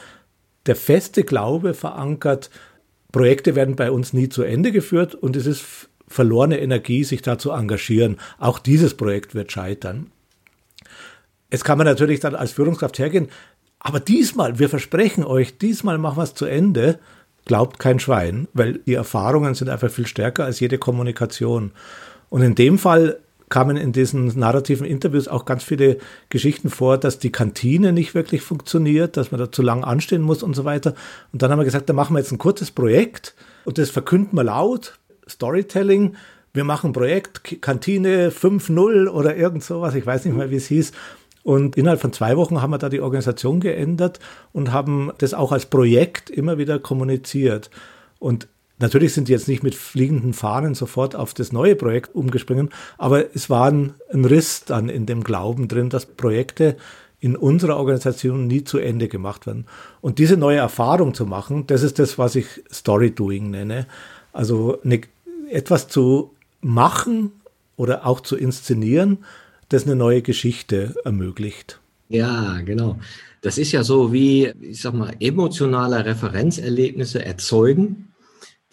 [0.66, 2.50] der feste Glaube verankert,
[3.10, 7.38] Projekte werden bei uns nie zu Ende geführt und es ist verlorene Energie, sich da
[7.38, 8.18] zu engagieren.
[8.38, 10.10] Auch dieses Projekt wird scheitern.
[11.50, 13.28] Jetzt kann man natürlich dann als Führungskraft hergehen,
[13.78, 16.98] aber diesmal, wir versprechen euch, diesmal machen wir es zu Ende.
[17.44, 21.72] Glaubt kein Schwein, weil die Erfahrungen sind einfach viel stärker als jede Kommunikation.
[22.30, 23.18] Und in dem Fall
[23.50, 25.98] kamen in diesen narrativen Interviews auch ganz viele
[26.30, 30.42] Geschichten vor, dass die Kantine nicht wirklich funktioniert, dass man da zu lang anstehen muss
[30.42, 30.94] und so weiter.
[31.32, 33.34] Und dann haben wir gesagt, da machen wir jetzt ein kurzes Projekt
[33.66, 36.16] und das verkünden wir laut, Storytelling.
[36.52, 40.92] Wir machen Projekt, Kantine 5.0 oder irgend sowas, ich weiß nicht mehr, wie es hieß.
[41.42, 44.18] Und innerhalb von zwei Wochen haben wir da die Organisation geändert
[44.52, 47.70] und haben das auch als Projekt immer wieder kommuniziert.
[48.18, 52.70] Und natürlich sind die jetzt nicht mit fliegenden Fahnen sofort auf das neue Projekt umgesprungen,
[52.96, 56.76] aber es war ein, ein Riss dann in dem Glauben drin, dass Projekte
[57.20, 59.66] in unserer Organisation nie zu Ende gemacht werden.
[60.00, 63.86] Und diese neue Erfahrung zu machen, das ist das, was ich Story Doing nenne.
[64.32, 65.00] Also eine
[65.48, 67.32] etwas zu machen
[67.76, 69.18] oder auch zu inszenieren,
[69.68, 71.80] das eine neue Geschichte ermöglicht.
[72.08, 72.98] Ja, genau.
[73.40, 78.12] Das ist ja so wie, ich sag mal, emotionale Referenzerlebnisse erzeugen,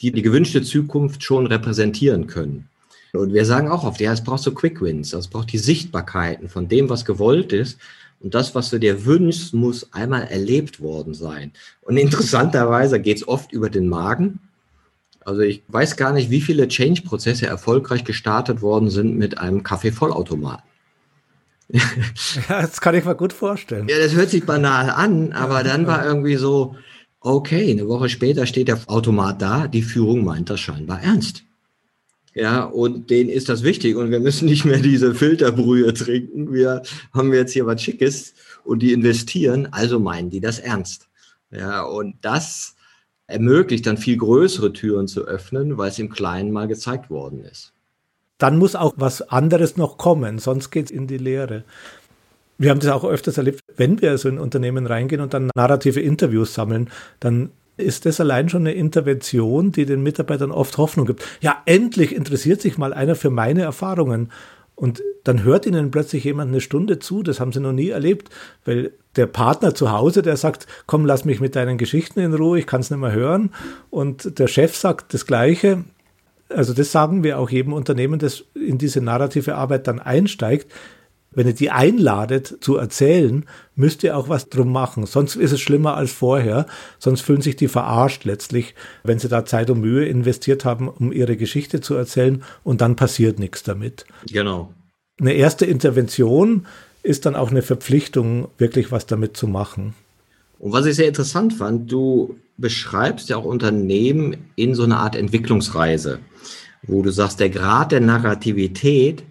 [0.01, 2.69] die die gewünschte Zukunft schon repräsentieren können.
[3.13, 6.47] Und wir sagen auch oft, ja, es braucht so Quick Wins, es braucht die Sichtbarkeiten
[6.47, 7.77] von dem, was gewollt ist.
[8.21, 11.51] Und das, was du dir wünschst, muss einmal erlebt worden sein.
[11.81, 14.39] Und interessanterweise geht es oft über den Magen
[15.25, 20.63] also ich weiß gar nicht, wie viele Change-Prozesse erfolgreich gestartet worden sind mit einem Kaffeevollautomaten.
[22.49, 23.87] Ja, das kann ich mir gut vorstellen.
[23.87, 26.75] Ja, das hört sich banal an, aber dann war irgendwie so,
[27.21, 31.43] okay, eine Woche später steht der Automat da, die Führung meint das scheinbar ernst.
[32.33, 36.53] Ja, und denen ist das wichtig und wir müssen nicht mehr diese Filterbrühe trinken.
[36.53, 36.81] Wir
[37.13, 41.09] haben jetzt hier was Schickes und die investieren, also meinen die das ernst.
[41.51, 42.75] Ja, und das
[43.31, 47.73] ermöglicht dann viel größere Türen zu öffnen, weil es im Kleinen mal gezeigt worden ist.
[48.37, 51.63] Dann muss auch was anderes noch kommen, sonst geht es in die Leere.
[52.57, 55.99] Wir haben das auch öfters erlebt, wenn wir so in Unternehmen reingehen und dann narrative
[55.99, 56.89] Interviews sammeln,
[57.19, 61.23] dann ist das allein schon eine Intervention, die den Mitarbeitern oft Hoffnung gibt.
[61.41, 64.31] Ja, endlich interessiert sich mal einer für meine Erfahrungen.
[64.75, 68.29] Und dann hört ihnen plötzlich jemand eine Stunde zu, das haben sie noch nie erlebt,
[68.65, 72.59] weil der Partner zu Hause, der sagt, komm, lass mich mit deinen Geschichten in Ruhe,
[72.59, 73.51] ich kann es nicht mehr hören.
[73.89, 75.83] Und der Chef sagt das Gleiche.
[76.49, 80.71] Also das sagen wir auch jedem Unternehmen, das in diese narrative Arbeit dann einsteigt.
[81.33, 83.45] wenn ihr die einladet zu erzählen,
[83.75, 85.05] müsst ihr auch was drum machen.
[85.05, 86.65] Sonst ist es schlimmer als vorher.
[86.99, 91.13] Sonst fühlen sich die verarscht letztlich, wenn sie da Zeit und Mühe investiert haben, um
[91.13, 94.05] ihre Geschichte zu erzählen und dann passiert nichts damit.
[94.29, 94.73] Genau.
[95.19, 96.65] Eine erste Intervention
[97.03, 99.93] ist dann auch eine Verpflichtung, wirklich was damit zu machen.
[100.59, 105.15] Und was ich sehr interessant fand, du beschreibst ja auch Unternehmen in so einer Art
[105.15, 106.19] Entwicklungsreise,
[106.83, 109.23] wo du sagst, der Grad der Narrativität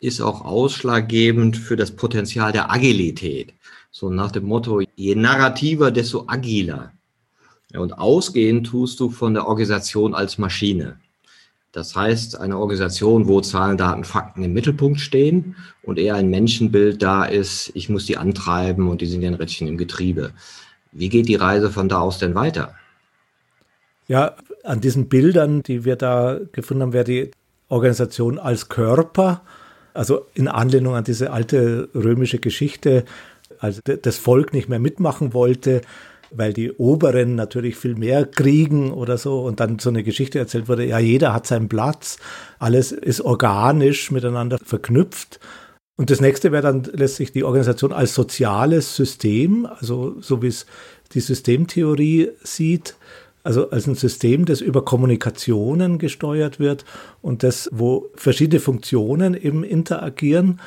[0.00, 3.52] ist auch ausschlaggebend für das Potenzial der Agilität.
[3.90, 6.92] So nach dem Motto, je narrativer, desto agiler.
[7.74, 10.98] Und ausgehend tust du von der Organisation als Maschine.
[11.72, 17.02] Das heißt, eine Organisation, wo Zahlen, Daten, Fakten im Mittelpunkt stehen und eher ein Menschenbild
[17.02, 20.32] da ist, ich muss die antreiben und die sind ja ein Rädchen im Getriebe.
[20.92, 22.74] Wie geht die Reise von da aus denn weiter?
[24.06, 27.30] Ja, an diesen Bildern, die wir da gefunden haben, wäre die
[27.68, 29.40] Organisation als Körper
[29.94, 33.04] also in Anlehnung an diese alte römische Geschichte,
[33.58, 35.82] als das Volk nicht mehr mitmachen wollte,
[36.34, 40.68] weil die Oberen natürlich viel mehr kriegen oder so und dann so eine Geschichte erzählt
[40.68, 42.18] wurde, ja, jeder hat seinen Platz,
[42.58, 45.40] alles ist organisch miteinander verknüpft.
[45.96, 50.66] Und das nächste wäre dann letztlich die Organisation als soziales System, also so wie es
[51.12, 52.96] die Systemtheorie sieht,
[53.44, 56.84] also als ein System, das über Kommunikationen gesteuert wird
[57.20, 60.60] und das, wo verschiedene Funktionen eben interagieren.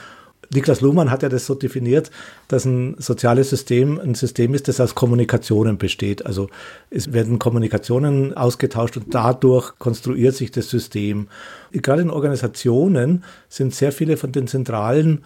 [0.54, 2.12] Niklas Luhmann hat ja das so definiert,
[2.48, 6.26] dass ein soziales System ein System ist, das aus Kommunikationen besteht.
[6.26, 6.50] Also
[6.90, 11.28] es werden Kommunikationen ausgetauscht und dadurch konstruiert sich das System.
[11.72, 15.24] Gerade in Organisationen sind sehr viele von den zentralen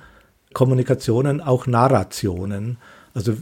[0.54, 2.78] Kommunikationen auch Narrationen.
[3.14, 3.36] Also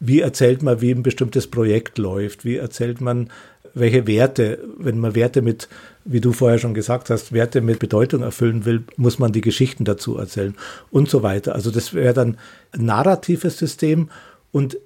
[0.00, 2.44] wie erzählt man, wie ein bestimmtes Projekt läuft?
[2.44, 3.30] Wie erzählt man,
[3.74, 5.68] welche Werte, wenn man Werte mit,
[6.04, 9.84] wie du vorher schon gesagt hast, Werte mit Bedeutung erfüllen will, muss man die Geschichten
[9.84, 10.54] dazu erzählen
[10.90, 11.54] und so weiter.
[11.54, 12.36] Also das wäre dann
[12.72, 14.10] ein narratives System
[14.52, 14.78] und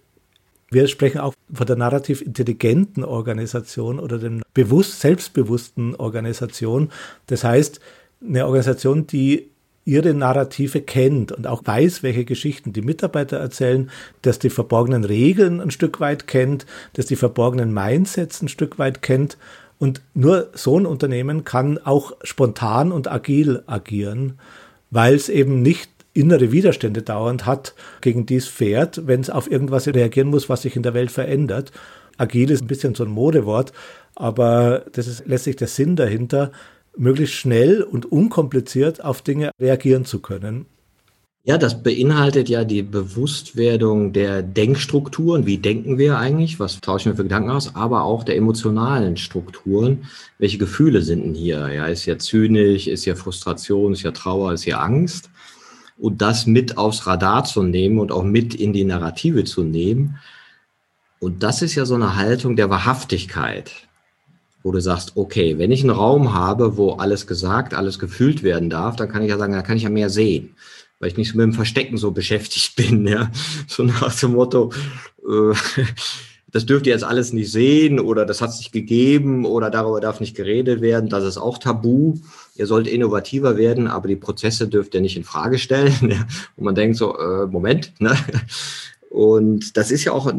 [0.71, 6.91] wir sprechen auch von der narrativ intelligenten Organisation oder dem bewusst, selbstbewussten Organisation.
[7.27, 7.81] Das heißt,
[8.23, 9.51] eine Organisation, die
[9.89, 13.89] ihre Narrative kennt und auch weiß, welche Geschichten die Mitarbeiter erzählen,
[14.21, 19.01] dass die verborgenen Regeln ein Stück weit kennt, dass die verborgenen Mindsets ein Stück weit
[19.01, 19.39] kennt.
[19.79, 24.39] Und nur so ein Unternehmen kann auch spontan und agil agieren,
[24.91, 29.51] weil es eben nicht innere Widerstände dauernd hat, gegen die es fährt, wenn es auf
[29.51, 31.71] irgendwas reagieren muss, was sich in der Welt verändert.
[32.17, 33.73] Agil ist ein bisschen so ein Modewort,
[34.17, 36.51] aber das ist letztlich der Sinn dahinter,
[36.97, 40.67] möglichst schnell und unkompliziert auf Dinge reagieren zu können.
[41.49, 45.47] Ja, das beinhaltet ja die Bewusstwerdung der Denkstrukturen.
[45.47, 46.61] Wie denken wir eigentlich?
[46.61, 47.75] Was tauschen wir für Gedanken aus?
[47.75, 50.05] Aber auch der emotionalen Strukturen.
[50.37, 51.73] Welche Gefühle sind denn hier?
[51.73, 55.31] Ja, ist ja zynisch, ist ja Frustration, ist ja Trauer, ist ja Angst.
[55.97, 60.19] Und das mit aufs Radar zu nehmen und auch mit in die Narrative zu nehmen.
[61.19, 63.73] Und das ist ja so eine Haltung der Wahrhaftigkeit
[64.65, 68.69] wo du sagst, okay, wenn ich einen Raum habe, wo alles gesagt, alles gefühlt werden
[68.69, 70.57] darf, dann kann ich ja sagen, da kann ich ja mehr sehen,
[70.99, 73.31] weil ich nicht mit dem Verstecken so beschäftigt bin, ja,
[73.67, 74.73] so nach dem Motto,
[75.27, 75.55] äh,
[76.51, 80.01] das dürft ihr jetzt alles nicht sehen oder das hat es nicht gegeben oder darüber
[80.01, 82.15] darf nicht geredet werden, das ist auch tabu.
[82.57, 85.95] Ihr sollt innovativer werden, aber die Prozesse dürft ihr nicht in Frage stellen.
[86.11, 86.27] Ja.
[86.57, 88.17] Und man denkt so, äh, Moment, ne?
[89.11, 90.31] Und das ist ja auch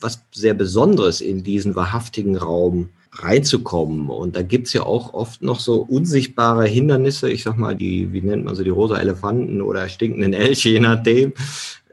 [0.00, 4.08] was sehr Besonderes in diesen wahrhaftigen Raum reinzukommen.
[4.08, 8.20] Und da gibt's ja auch oft noch so unsichtbare Hindernisse, ich sag mal, die, wie
[8.20, 11.32] nennt man sie, die rosa Elefanten oder stinkenden Elche, je nachdem.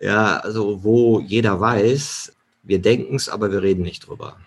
[0.02, 4.38] Ja, also wo jeder weiß, wir denken's, aber wir reden nicht drüber.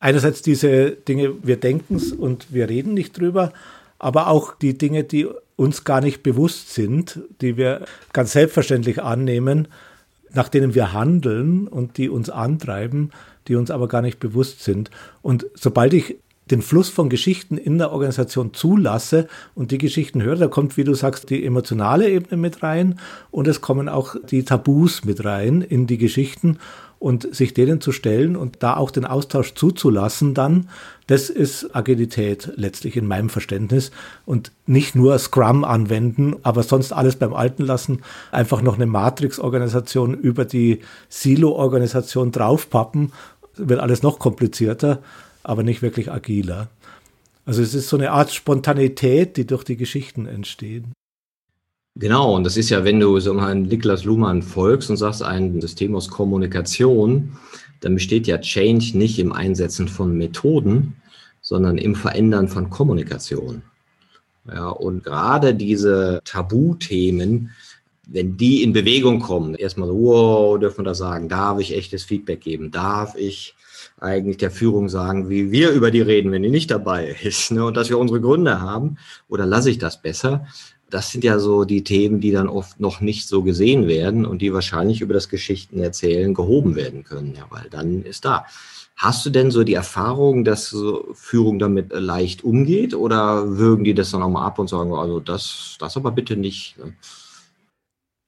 [0.00, 3.52] Einerseits diese Dinge, wir denken's und wir reden nicht drüber,
[3.98, 9.68] aber auch die Dinge, die uns gar nicht bewusst sind, die wir ganz selbstverständlich annehmen,
[10.32, 13.10] nach denen wir handeln und die uns antreiben,
[13.48, 14.90] die uns aber gar nicht bewusst sind.
[15.22, 16.16] Und sobald ich
[16.50, 20.84] den Fluss von Geschichten in der Organisation zulasse und die Geschichten höre, da kommt, wie
[20.84, 22.98] du sagst, die emotionale Ebene mit rein
[23.30, 26.58] und es kommen auch die Tabus mit rein in die Geschichten.
[27.00, 30.68] Und sich denen zu stellen und da auch den Austausch zuzulassen dann,
[31.06, 33.92] das ist Agilität letztlich in meinem Verständnis.
[34.26, 40.12] Und nicht nur Scrum anwenden, aber sonst alles beim Alten lassen, einfach noch eine Matrix-Organisation
[40.12, 43.12] über die Silo-Organisation draufpappen,
[43.58, 45.02] wird alles noch komplizierter,
[45.42, 46.68] aber nicht wirklich agiler.
[47.44, 50.92] Also es ist so eine Art Spontanität, die durch die Geschichten entstehen.
[51.94, 55.60] Genau, und das ist ja, wenn du so mal Niklas Luhmann folgst und sagst, ein
[55.60, 57.36] System aus Kommunikation,
[57.80, 60.96] dann besteht ja Change nicht im Einsetzen von Methoden,
[61.40, 63.62] sondern im Verändern von Kommunikation.
[64.46, 67.50] Ja, und gerade diese Tabuthemen,
[68.10, 72.04] wenn die in Bewegung kommen, erstmal so, wow, dürfen wir da sagen, darf ich echtes
[72.04, 72.70] Feedback geben?
[72.70, 73.54] Darf ich
[74.00, 77.52] eigentlich der Führung sagen, wie wir über die reden, wenn die nicht dabei ist?
[77.52, 77.64] Ne?
[77.64, 78.96] Und dass wir unsere Gründe haben?
[79.28, 80.46] Oder lasse ich das besser?
[80.90, 84.40] Das sind ja so die Themen, die dann oft noch nicht so gesehen werden und
[84.40, 88.46] die wahrscheinlich über das Geschichtenerzählen gehoben werden können, ja, weil dann ist da.
[88.96, 93.92] Hast du denn so die Erfahrung, dass so Führung damit leicht umgeht oder würgen die
[93.92, 96.78] das dann auch mal ab und sagen, also das, das aber bitte nicht?
[96.78, 96.94] Ne?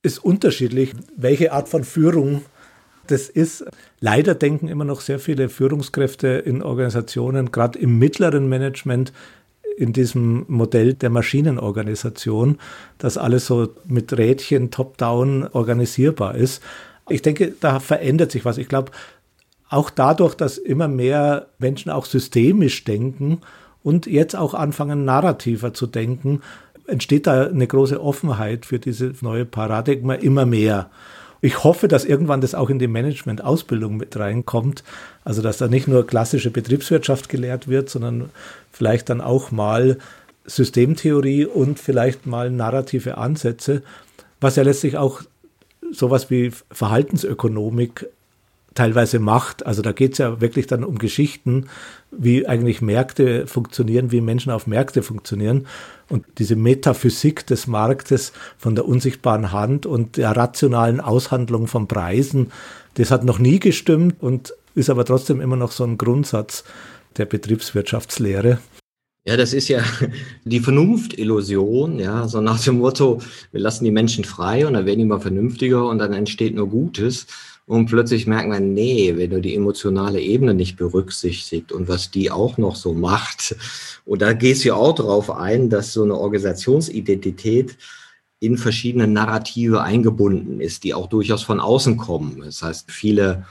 [0.02, 2.42] Ist unterschiedlich, welche Art von Führung
[3.06, 3.64] das ist.
[4.00, 9.12] Leider denken immer noch sehr viele Führungskräfte in Organisationen, gerade im mittleren Management,
[9.76, 12.58] in diesem Modell der Maschinenorganisation,
[12.98, 16.62] dass alles so mit Rädchen top-down organisierbar ist.
[17.08, 18.56] Ich denke, da verändert sich was.
[18.56, 18.92] Ich glaube,
[19.68, 23.40] auch dadurch, dass immer mehr Menschen auch systemisch denken
[23.82, 26.40] und jetzt auch anfangen, narrativer zu denken,
[26.90, 30.90] entsteht da eine große Offenheit für diese neue Paradigma immer mehr.
[31.42, 34.84] Ich hoffe, dass irgendwann das auch in die Management-Ausbildung mit reinkommt.
[35.24, 38.30] Also, dass da nicht nur klassische Betriebswirtschaft gelehrt wird, sondern
[38.70, 39.98] vielleicht dann auch mal
[40.44, 43.82] Systemtheorie und vielleicht mal narrative Ansätze,
[44.40, 45.22] was ja letztlich auch
[45.92, 48.06] sowas wie Verhaltensökonomik
[48.74, 49.66] teilweise macht.
[49.66, 51.66] Also da geht es ja wirklich dann um Geschichten,
[52.10, 55.66] wie eigentlich Märkte funktionieren, wie Menschen auf Märkte funktionieren.
[56.08, 62.52] Und diese Metaphysik des Marktes von der unsichtbaren Hand und der rationalen Aushandlung von Preisen,
[62.94, 66.64] das hat noch nie gestimmt und ist aber trotzdem immer noch so ein Grundsatz
[67.16, 68.58] der Betriebswirtschaftslehre.
[69.26, 69.80] Ja, das ist ja
[70.44, 73.20] die Vernunftillusion, ja, so nach dem Motto,
[73.52, 76.68] wir lassen die Menschen frei und dann werden die mal vernünftiger und dann entsteht nur
[76.68, 77.26] Gutes.
[77.70, 82.28] Und plötzlich merken wir, nee, wenn du die emotionale Ebene nicht berücksichtigt und was die
[82.28, 83.54] auch noch so macht.
[84.04, 87.78] Und da gehst du auch darauf ein, dass so eine Organisationsidentität
[88.40, 92.40] in verschiedene Narrative eingebunden ist, die auch durchaus von außen kommen.
[92.44, 93.46] Das heißt, viele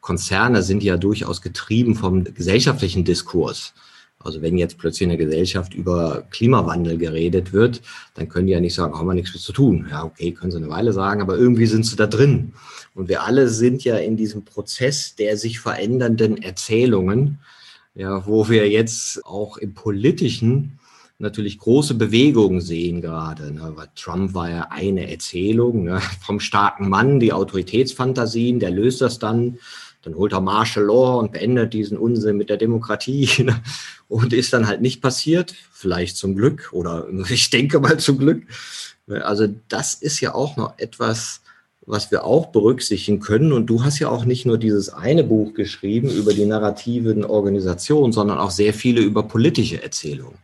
[0.00, 3.74] Konzerne sind ja durchaus getrieben vom gesellschaftlichen Diskurs.
[4.20, 7.82] Also wenn jetzt plötzlich in der Gesellschaft über Klimawandel geredet wird,
[8.14, 9.86] dann können die ja nicht sagen, haben wir nichts mit zu tun.
[9.90, 12.52] Ja, okay, können sie eine Weile sagen, aber irgendwie sind sie da drin.
[12.94, 17.38] Und wir alle sind ja in diesem Prozess der sich verändernden Erzählungen,
[17.94, 20.78] ja, wo wir jetzt auch im politischen
[21.18, 23.52] natürlich große Bewegungen sehen gerade.
[23.52, 23.74] Ne?
[23.96, 26.00] Trump war ja eine Erzählung ne?
[26.20, 29.58] vom starken Mann, die Autoritätsfantasien, der löst das dann
[30.02, 33.60] dann holt er Martial Law und beendet diesen Unsinn mit der Demokratie ne?
[34.08, 38.42] und ist dann halt nicht passiert, vielleicht zum Glück oder ich denke mal zum Glück.
[39.08, 41.40] Also das ist ja auch noch etwas,
[41.88, 43.52] was wir auch berücksichtigen können.
[43.52, 48.12] Und du hast ja auch nicht nur dieses eine Buch geschrieben über die narrativen Organisationen,
[48.12, 50.36] sondern auch sehr viele über politische Erzählungen.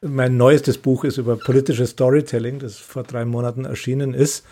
[0.00, 4.44] Mein neuestes Buch ist über politisches Storytelling, das vor drei Monaten erschienen ist.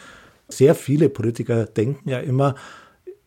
[0.48, 2.54] Sehr viele Politiker denken ja immer,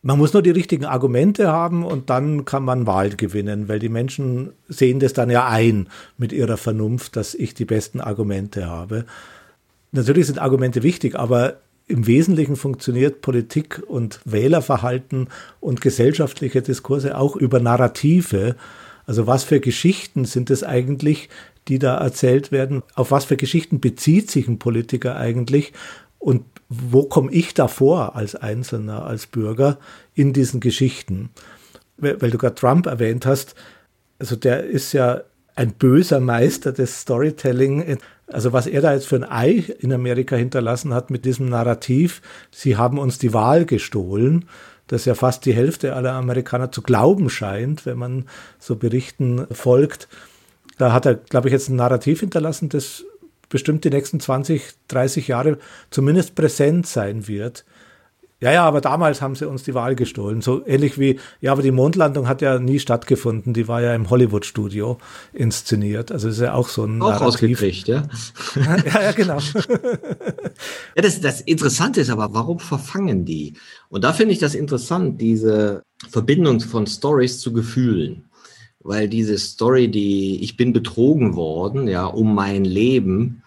[0.04, 3.88] man muss nur die richtigen Argumente haben und dann kann man Wahl gewinnen, weil die
[3.88, 5.88] Menschen sehen das dann ja ein
[6.18, 9.06] mit ihrer Vernunft, dass ich die besten Argumente habe.
[9.92, 15.28] Natürlich sind Argumente wichtig, aber im Wesentlichen funktioniert Politik und Wählerverhalten
[15.60, 18.56] und gesellschaftliche Diskurse auch über Narrative.
[19.06, 21.30] Also was für Geschichten sind es eigentlich,
[21.66, 22.82] die da erzählt werden?
[22.94, 25.72] Auf was für Geschichten bezieht sich ein Politiker eigentlich?
[26.18, 29.78] Und wo komme ich davor als Einzelner, als Bürger
[30.14, 31.30] in diesen Geschichten?
[31.96, 33.54] Weil du gerade Trump erwähnt hast,
[34.18, 35.22] also der ist ja
[35.56, 37.98] ein böser Meister des Storytelling.
[38.26, 42.22] Also was er da jetzt für ein Ei in Amerika hinterlassen hat mit diesem Narrativ,
[42.50, 44.46] sie haben uns die Wahl gestohlen,
[44.86, 48.26] das ja fast die Hälfte aller Amerikaner zu glauben scheint, wenn man
[48.58, 50.08] so Berichten folgt.
[50.78, 53.04] Da hat er, glaube ich, jetzt ein Narrativ hinterlassen, das
[53.54, 57.64] bestimmt die nächsten 20, 30 Jahre zumindest präsent sein wird.
[58.40, 60.40] Ja, ja, aber damals haben sie uns die Wahl gestohlen.
[60.40, 63.54] So ähnlich wie, ja, aber die Mondlandung hat ja nie stattgefunden.
[63.54, 64.98] Die war ja im Hollywood-Studio
[65.32, 66.10] inszeniert.
[66.10, 67.00] Also ist ja auch so ein.
[67.00, 67.26] Auch Narrativ.
[67.28, 68.08] ausgekriegt, ja.
[68.56, 69.38] ja, ja, genau.
[69.38, 73.54] ja, das, das Interessante ist aber, warum verfangen die?
[73.88, 78.24] Und da finde ich das interessant, diese Verbindung von Stories zu Gefühlen
[78.84, 83.42] weil diese Story, die ich bin betrogen worden, ja, um mein Leben,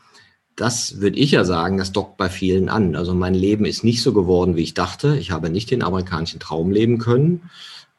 [0.58, 2.96] das würde ich ja sagen, das dockt bei vielen an.
[2.96, 5.16] Also mein Leben ist nicht so geworden, wie ich dachte.
[5.16, 7.50] Ich habe nicht den amerikanischen Traum leben können.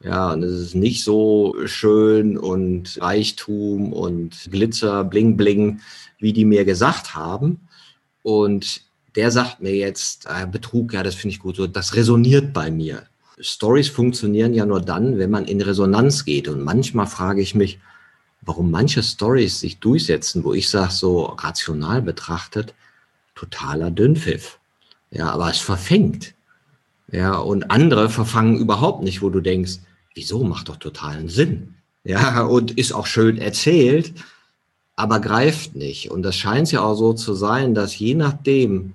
[0.03, 5.81] Ja, und es ist nicht so schön und Reichtum und Glitzer, Bling, Bling,
[6.19, 7.61] wie die mir gesagt haben.
[8.23, 8.83] Und
[9.15, 12.71] der sagt mir jetzt, äh, Betrug, ja, das finde ich gut, so, das resoniert bei
[12.71, 13.05] mir.
[13.41, 16.49] Stories funktionieren ja nur dann, wenn man in Resonanz geht.
[16.49, 17.79] Und manchmal frage ich mich,
[18.49, 22.73] warum manche Stories sich durchsetzen, wo ich sage, so rational betrachtet,
[23.35, 24.59] totaler Dünnpfiff.
[25.11, 26.35] Ja, aber es verfängt.
[27.13, 29.81] Ja, und andere verfangen überhaupt nicht, wo du denkst,
[30.15, 31.75] wieso macht doch totalen Sinn.
[32.05, 34.15] Ja, und ist auch schön erzählt,
[34.97, 36.11] aber greift nicht.
[36.11, 38.95] Und das scheint ja auch so zu sein, dass je nachdem,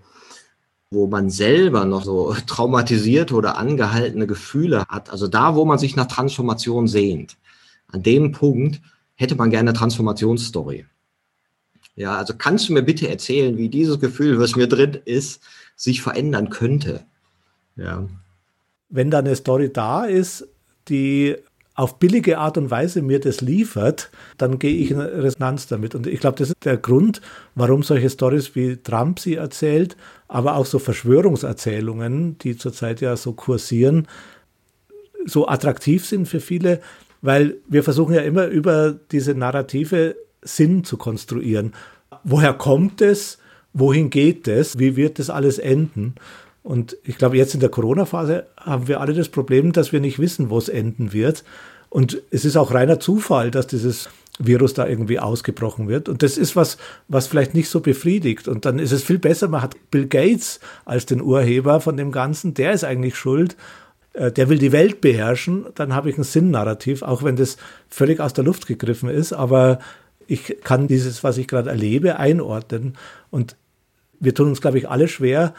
[0.89, 5.95] wo man selber noch so traumatisierte oder angehaltene Gefühle hat, also da, wo man sich
[5.95, 7.37] nach Transformation sehnt,
[7.91, 8.81] an dem Punkt
[9.15, 10.85] hätte man gerne eine Transformationsstory.
[11.95, 15.41] Ja, also kannst du mir bitte erzählen, wie dieses Gefühl, was mir drin ist,
[15.75, 17.05] sich verändern könnte?
[17.75, 18.07] Ja.
[18.89, 20.47] Wenn da eine Story da ist,
[20.87, 21.35] die
[21.75, 25.95] auf billige Art und Weise mir das liefert, dann gehe ich in Resonanz damit.
[25.95, 27.21] Und ich glaube, das ist der Grund,
[27.55, 29.97] warum solche Stories wie Trump sie erzählt,
[30.27, 34.07] aber auch so Verschwörungserzählungen, die zurzeit ja so kursieren,
[35.25, 36.81] so attraktiv sind für viele,
[37.23, 41.73] weil wir versuchen ja immer über diese Narrative Sinn zu konstruieren.
[42.23, 43.39] Woher kommt es?
[43.71, 44.77] Wohin geht es?
[44.77, 46.15] Wie wird das alles enden?
[46.63, 50.19] Und ich glaube, jetzt in der Corona-Phase haben wir alle das Problem, dass wir nicht
[50.19, 51.43] wissen, wo es enden wird.
[51.89, 56.09] Und es ist auch reiner Zufall, dass dieses Virus da irgendwie ausgebrochen wird.
[56.09, 58.49] Und das ist was, was vielleicht nicht so befriedigt.
[58.49, 62.11] Und dann ist es viel besser, man hat Bill Gates als den Urheber von dem
[62.11, 62.53] Ganzen.
[62.53, 63.55] Der ist eigentlich schuld.
[64.13, 65.65] Äh, der will die Welt beherrschen.
[65.75, 67.57] Dann habe ich ein Sinnnarrativ, auch wenn das
[67.89, 69.33] völlig aus der Luft gegriffen ist.
[69.33, 69.79] Aber
[70.27, 72.97] ich kann dieses, was ich gerade erlebe, einordnen.
[73.29, 73.55] Und
[74.19, 75.53] wir tun uns, glaube ich, alle schwer,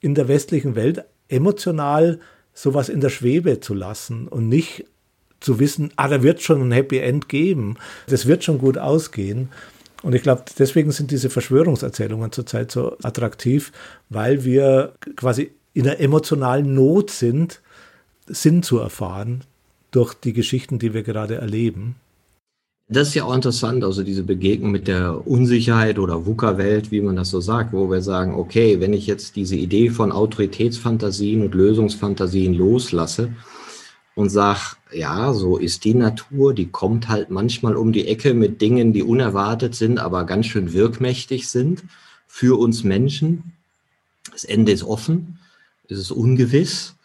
[0.00, 2.20] in der westlichen Welt emotional
[2.52, 4.84] sowas in der Schwebe zu lassen und nicht
[5.40, 7.76] zu wissen, ah, da wird schon ein Happy End geben,
[8.08, 9.50] das wird schon gut ausgehen.
[10.02, 13.72] Und ich glaube, deswegen sind diese Verschwörungserzählungen zurzeit so attraktiv,
[14.08, 17.60] weil wir quasi in einer emotionalen Not sind,
[18.26, 19.44] Sinn zu erfahren
[19.90, 21.96] durch die Geschichten, die wir gerade erleben.
[22.88, 27.16] Das ist ja auch interessant, also diese Begegnung mit der Unsicherheit oder VUCA-Welt, wie man
[27.16, 31.54] das so sagt, wo wir sagen, okay, wenn ich jetzt diese Idee von Autoritätsfantasien und
[31.54, 33.32] Lösungsfantasien loslasse
[34.14, 38.62] und sage, ja, so ist die Natur, die kommt halt manchmal um die Ecke mit
[38.62, 41.82] Dingen, die unerwartet sind, aber ganz schön wirkmächtig sind
[42.28, 43.52] für uns Menschen.
[44.30, 45.38] Das Ende ist offen,
[45.88, 46.95] es ist ungewiss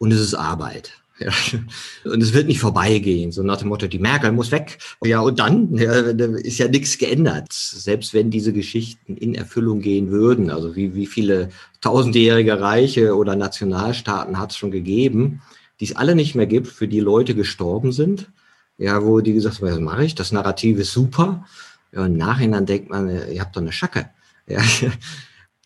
[0.00, 0.92] und es ist Arbeit.
[1.18, 1.30] Ja.
[2.10, 4.78] Und es wird nicht vorbeigehen, so nach dem Motto, die Merkel muss weg.
[5.04, 7.52] Ja, und dann ja, ist ja nichts geändert.
[7.52, 11.50] Selbst wenn diese Geschichten in Erfüllung gehen würden, also wie, wie viele
[11.82, 15.42] tausendjährige Reiche oder Nationalstaaten hat es schon gegeben,
[15.78, 18.30] die es alle nicht mehr gibt, für die Leute gestorben sind.
[18.78, 20.14] Ja, wo die gesagt haben, was mache ich?
[20.14, 21.44] Das Narrativ ist super.
[21.92, 24.08] Ja, im Nachhinein denkt man, ihr habt doch eine Schacke.
[24.46, 24.62] Ja.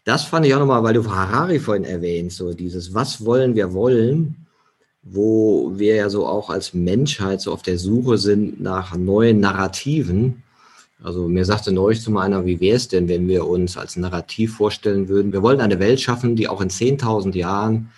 [0.04, 3.72] Das fand ich auch nochmal, weil du Harari vorhin erwähnst, so dieses, was wollen wir
[3.72, 4.44] wollen?
[5.04, 10.42] wo wir ja so auch als Menschheit so auf der Suche sind nach neuen Narrativen.
[11.02, 14.56] Also mir sagte neulich zu einer, wie wäre es denn, wenn wir uns als Narrativ
[14.56, 17.90] vorstellen würden, wir wollen eine Welt schaffen, die auch in 10.000 Jahren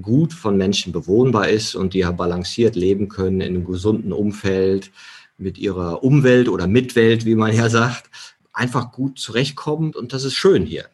[0.00, 4.92] gut von Menschen bewohnbar ist und die ja balanciert leben können in einem gesunden Umfeld
[5.38, 8.08] mit ihrer Umwelt oder Mitwelt, wie man ja sagt,
[8.52, 10.84] einfach gut zurechtkommt und das ist schön hier.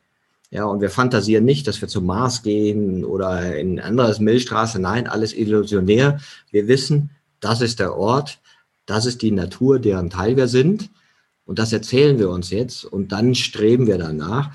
[0.51, 4.79] Ja, und wir fantasieren nicht, dass wir zum Mars gehen oder in ein anderes Milchstraße.
[4.79, 6.21] Nein, alles illusionär.
[6.51, 8.41] Wir wissen, das ist der Ort,
[8.87, 10.91] das ist die Natur, deren Teil wir sind.
[11.45, 14.51] Und das erzählen wir uns jetzt und dann streben wir danach.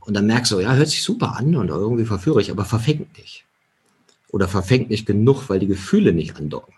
[0.00, 3.44] Und dann merkst du, ja, hört sich super an und irgendwie verführe aber verfängt nicht.
[4.28, 6.74] Oder verfängt nicht genug, weil die Gefühle nicht andocken.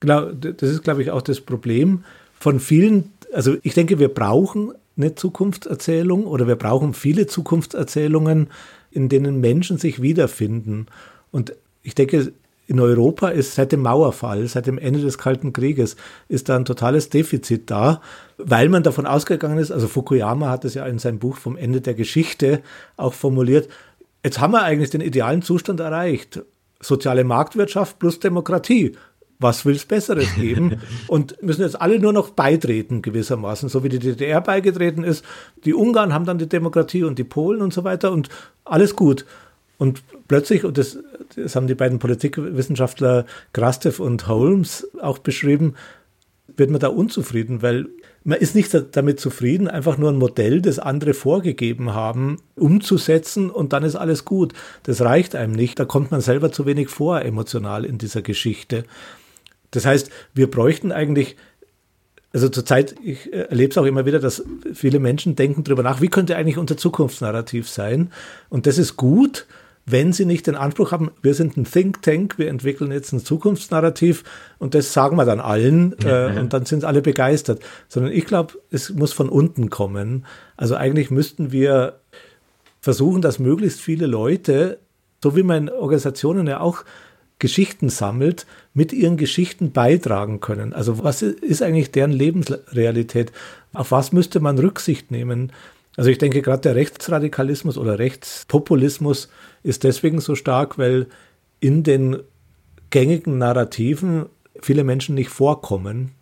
[0.00, 2.04] Genau, das ist, glaube ich, auch das Problem
[2.38, 3.12] von vielen.
[3.32, 8.48] Also ich denke, wir brauchen eine Zukunftserzählung oder wir brauchen viele Zukunftserzählungen,
[8.90, 10.86] in denen Menschen sich wiederfinden.
[11.30, 12.32] Und ich denke,
[12.66, 15.96] in Europa ist seit dem Mauerfall, seit dem Ende des Kalten Krieges,
[16.28, 18.00] ist da ein totales Defizit da,
[18.38, 21.80] weil man davon ausgegangen ist, also Fukuyama hat es ja in seinem Buch vom Ende
[21.80, 22.62] der Geschichte
[22.96, 23.68] auch formuliert,
[24.24, 26.42] jetzt haben wir eigentlich den idealen Zustand erreicht.
[26.78, 28.96] Soziale Marktwirtschaft plus Demokratie
[29.40, 30.80] was will es Besseres geben?
[31.08, 35.24] und müssen jetzt alle nur noch beitreten gewissermaßen, so wie die DDR beigetreten ist.
[35.64, 38.28] Die Ungarn haben dann die Demokratie und die Polen und so weiter und
[38.64, 39.24] alles gut.
[39.78, 40.98] Und plötzlich, und das,
[41.34, 43.24] das haben die beiden Politikwissenschaftler
[43.54, 45.74] Krastev und Holmes auch beschrieben,
[46.54, 47.86] wird man da unzufrieden, weil
[48.22, 53.72] man ist nicht damit zufrieden, einfach nur ein Modell, das andere vorgegeben haben, umzusetzen und
[53.72, 54.52] dann ist alles gut.
[54.82, 55.78] Das reicht einem nicht.
[55.78, 58.84] Da kommt man selber zu wenig vor emotional in dieser Geschichte.
[59.70, 61.36] Das heißt, wir bräuchten eigentlich,
[62.32, 66.08] also zurzeit, ich erlebe es auch immer wieder, dass viele Menschen denken darüber nach, wie
[66.08, 68.12] könnte eigentlich unser Zukunftsnarrativ sein?
[68.48, 69.46] Und das ist gut,
[69.86, 73.24] wenn sie nicht den Anspruch haben, wir sind ein Think Tank, wir entwickeln jetzt ein
[73.24, 74.24] Zukunftsnarrativ
[74.58, 77.60] und das sagen wir dann allen äh, und dann sind alle begeistert.
[77.88, 80.26] Sondern ich glaube, es muss von unten kommen.
[80.56, 82.00] Also eigentlich müssten wir
[82.80, 84.78] versuchen, dass möglichst viele Leute,
[85.22, 86.84] so wie man in Organisationen ja auch
[87.40, 90.72] Geschichten sammelt, mit ihren Geschichten beitragen können.
[90.72, 93.32] Also was ist eigentlich deren Lebensrealität?
[93.72, 95.50] Auf was müsste man Rücksicht nehmen?
[95.96, 99.28] Also ich denke gerade der Rechtsradikalismus oder Rechtspopulismus
[99.64, 101.08] ist deswegen so stark, weil
[101.58, 102.18] in den
[102.90, 104.26] gängigen Narrativen
[104.60, 106.12] viele Menschen nicht vorkommen.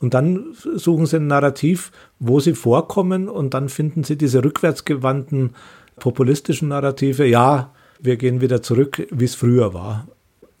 [0.00, 5.54] Und dann suchen sie ein Narrativ, wo sie vorkommen und dann finden sie diese rückwärtsgewandten
[5.98, 7.24] populistischen Narrative.
[7.26, 10.06] Ja, wir gehen wieder zurück, wie es früher war.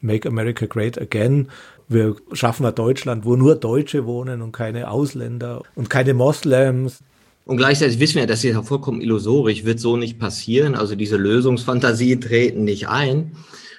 [0.04, 1.48] Make America Great Again.
[1.88, 7.00] Wir schaffen ein Deutschland, wo nur Deutsche wohnen und keine Ausländer und keine Moslems.
[7.46, 10.74] Und gleichzeitig wissen wir, das ist ja vollkommen illusorisch, wird so nicht passieren.
[10.74, 13.32] Also diese Lösungsfantasien treten nicht ein.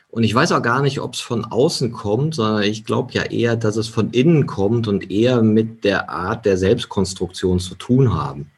[0.09, 3.23] Und ich weiß auch gar nicht, ob es von außen kommt, sondern ich glaube ja
[3.23, 8.13] eher, dass es von innen kommt und eher mit der Art der Selbstkonstruktion zu tun
[8.13, 8.49] haben.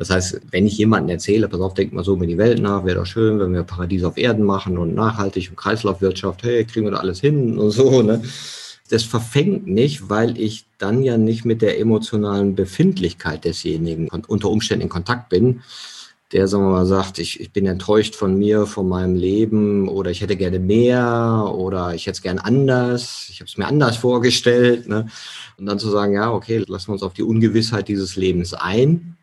[0.00, 2.86] Das heißt, wenn ich jemandem erzähle, pass auf, denk mal so über die Welt nach,
[2.86, 6.86] wäre doch schön, wenn wir Paradies auf Erden machen und nachhaltig und Kreislaufwirtschaft, hey, kriegen
[6.86, 8.22] wir da alles hin und so, ne?
[8.88, 14.84] Das verfängt nicht, weil ich dann ja nicht mit der emotionalen Befindlichkeit desjenigen unter Umständen
[14.84, 15.60] in Kontakt bin,
[16.32, 20.10] der, sagen wir mal, sagt, ich, ich bin enttäuscht von mir, von meinem Leben oder
[20.10, 23.98] ich hätte gerne mehr oder ich hätte es gerne anders, ich habe es mir anders
[23.98, 24.88] vorgestellt.
[24.88, 25.08] Ne?
[25.58, 29.18] Und dann zu sagen, ja, okay, lassen wir uns auf die Ungewissheit dieses Lebens ein.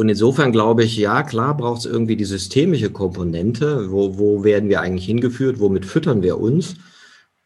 [0.00, 3.90] Und insofern glaube ich, ja, klar braucht es irgendwie die systemische Komponente.
[3.90, 5.60] Wo, wo werden wir eigentlich hingeführt?
[5.60, 6.76] Womit füttern wir uns?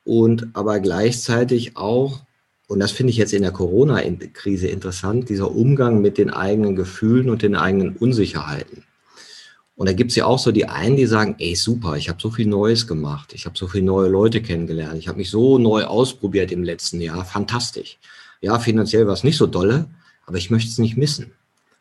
[0.04, 2.20] Und aber gleichzeitig auch
[2.68, 7.28] und das finde ich jetzt in der Corona-Krise interessant, dieser Umgang mit den eigenen Gefühlen
[7.28, 8.84] und den eigenen Unsicherheiten.
[9.74, 12.22] Und da gibt es ja auch so die einen, die sagen, ey super, ich habe
[12.22, 15.58] so viel Neues gemacht, ich habe so viele neue Leute kennengelernt, ich habe mich so
[15.58, 17.98] neu ausprobiert im letzten Jahr, fantastisch.
[18.40, 19.88] Ja, finanziell war es nicht so dolle,
[20.24, 21.32] aber ich möchte es nicht missen,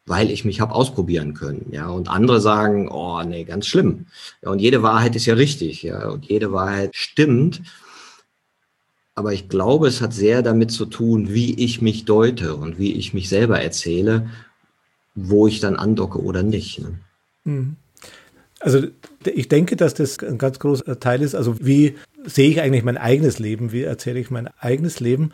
[0.05, 1.67] weil ich mich habe ausprobieren können.
[1.71, 4.07] Ja, und andere sagen, oh nee, ganz schlimm.
[4.41, 7.61] Ja, und jede Wahrheit ist ja richtig, ja, und jede Wahrheit stimmt.
[9.15, 12.93] Aber ich glaube, es hat sehr damit zu tun, wie ich mich deute und wie
[12.93, 14.29] ich mich selber erzähle,
[15.15, 16.79] wo ich dann andocke oder nicht.
[16.79, 16.99] Ne?
[17.43, 17.75] Mhm.
[18.59, 18.87] Also
[19.25, 21.35] ich denke, dass das ein ganz großer Teil ist.
[21.35, 23.71] Also wie sehe ich eigentlich mein eigenes Leben?
[23.71, 25.31] Wie erzähle ich mein eigenes Leben?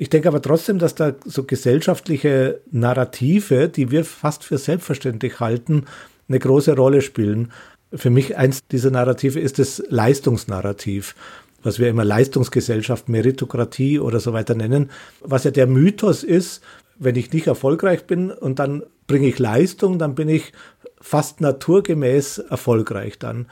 [0.00, 5.86] Ich denke aber trotzdem, dass da so gesellschaftliche Narrative, die wir fast für selbstverständlich halten,
[6.28, 7.50] eine große Rolle spielen.
[7.92, 11.14] Für mich eins dieser Narrative ist das Leistungsnarrativ
[11.62, 14.90] was wir immer Leistungsgesellschaft, Meritokratie oder so weiter nennen,
[15.20, 16.62] was ja der Mythos ist,
[16.98, 20.52] wenn ich nicht erfolgreich bin und dann bringe ich Leistung, dann bin ich
[21.00, 23.46] fast naturgemäß erfolgreich dann.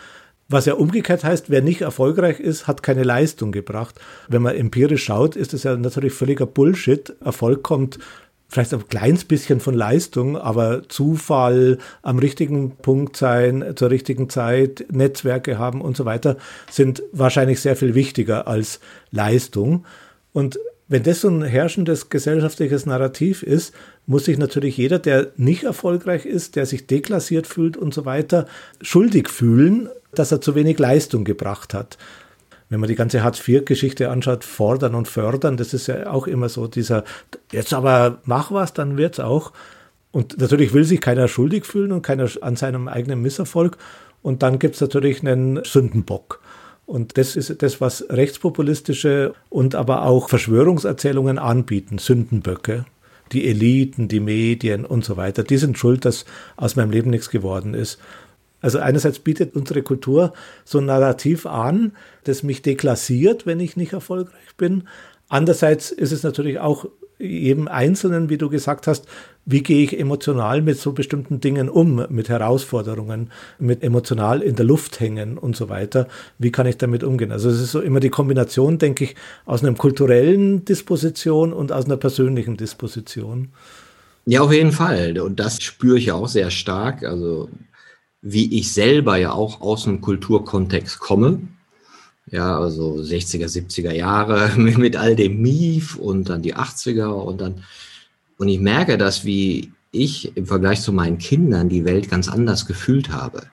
[0.49, 3.97] Was ja umgekehrt heißt, wer nicht erfolgreich ist, hat keine Leistung gebracht.
[4.29, 7.17] Wenn man empirisch schaut, ist das ja natürlich völliger Bullshit.
[7.21, 7.99] Erfolg kommt
[8.49, 14.87] vielleicht ein kleines bisschen von Leistung, aber Zufall, am richtigen Punkt sein, zur richtigen Zeit,
[14.91, 16.37] Netzwerke haben und so weiter,
[16.71, 18.79] sind wahrscheinlich sehr viel wichtiger als
[19.11, 19.85] Leistung.
[20.33, 23.75] Und wenn das so ein herrschendes gesellschaftliches Narrativ ist,
[24.07, 28.47] muss sich natürlich jeder, der nicht erfolgreich ist, der sich deklassiert fühlt und so weiter,
[28.81, 29.89] schuldig fühlen,
[30.19, 31.99] dass er zu wenig Leistung gebracht hat
[32.69, 36.67] wenn man die ganze Hartz-IV-Geschichte anschaut, fordern und fördern, das ist ja auch immer so
[36.67, 37.05] dieser,
[37.53, 39.53] jetzt aber mach was, dann wird's auch.
[40.11, 43.77] Und natürlich will sich keiner schuldig fühlen und keiner an seinem eigenen Misserfolg.
[44.23, 46.41] Und dann gibt's natürlich einen Sündenbock.
[46.87, 52.87] Und das ist das, was rechtspopulistische und aber auch Verschwörungserzählungen anbieten, Sündenböcke.
[53.33, 56.25] Die Eliten, die Medien und so weiter, die sind schuld, dass
[56.57, 57.99] aus meinem Leben nichts geworden ist.
[58.61, 60.33] Also einerseits bietet unsere Kultur
[60.65, 61.93] so ein Narrativ an,
[62.25, 64.85] das mich deklassiert, wenn ich nicht erfolgreich bin.
[65.29, 66.87] Andererseits ist es natürlich auch
[67.19, 69.07] jedem Einzelnen, wie du gesagt hast,
[69.47, 74.67] wie gehe ich emotional mit so bestimmten Dingen um, mit Herausforderungen, mit emotional in der
[74.67, 76.09] Luft hängen und so weiter.
[76.39, 77.33] Wie kann ich damit umgehen?
[77.33, 79.15] Also es ist so immer die Kombination, denke ich,
[79.47, 83.49] aus einer kulturellen Disposition und aus einer persönlichen Disposition.
[84.27, 85.19] Ja, auf jeden Fall.
[85.21, 87.05] Und das spüre ich auch sehr stark.
[87.05, 87.49] Also
[88.29, 91.39] wie ich selber ja auch aus dem Kulturkontext komme.
[92.29, 97.41] Ja, also 60er, 70er Jahre mit, mit all dem Mief und dann die 80er und
[97.41, 97.63] dann,
[98.39, 102.67] und ich merke, dass wie ich im Vergleich zu meinen Kindern die Welt ganz anders
[102.67, 103.45] gefühlt habe,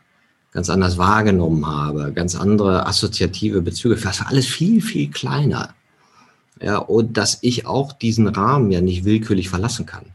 [0.51, 3.95] ganz anders wahrgenommen habe, ganz andere assoziative Bezüge.
[3.95, 5.75] Das war alles viel, viel kleiner.
[6.59, 10.05] Ja, und dass ich auch diesen Rahmen ja nicht willkürlich verlassen kann.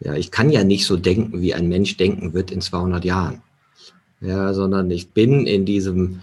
[0.00, 3.40] Ja, ich kann ja nicht so denken, wie ein Mensch denken wird in 200 Jahren
[4.20, 6.22] ja, sondern ich bin in diesem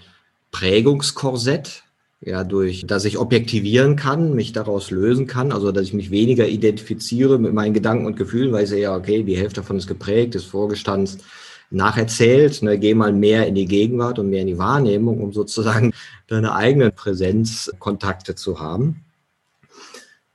[0.51, 1.83] Prägungskorsett,
[2.21, 6.47] ja, durch, dass ich objektivieren kann, mich daraus lösen kann, also dass ich mich weniger
[6.47, 9.87] identifiziere mit meinen Gedanken und Gefühlen, weil ich sehe, ja, okay, die Hälfte davon ist
[9.87, 11.21] geprägt, ist vorgestanzt,
[11.69, 15.93] nacherzählt, ne, geh mal mehr in die Gegenwart und mehr in die Wahrnehmung, um sozusagen
[16.27, 19.03] deine eigenen Präsenzkontakte zu haben.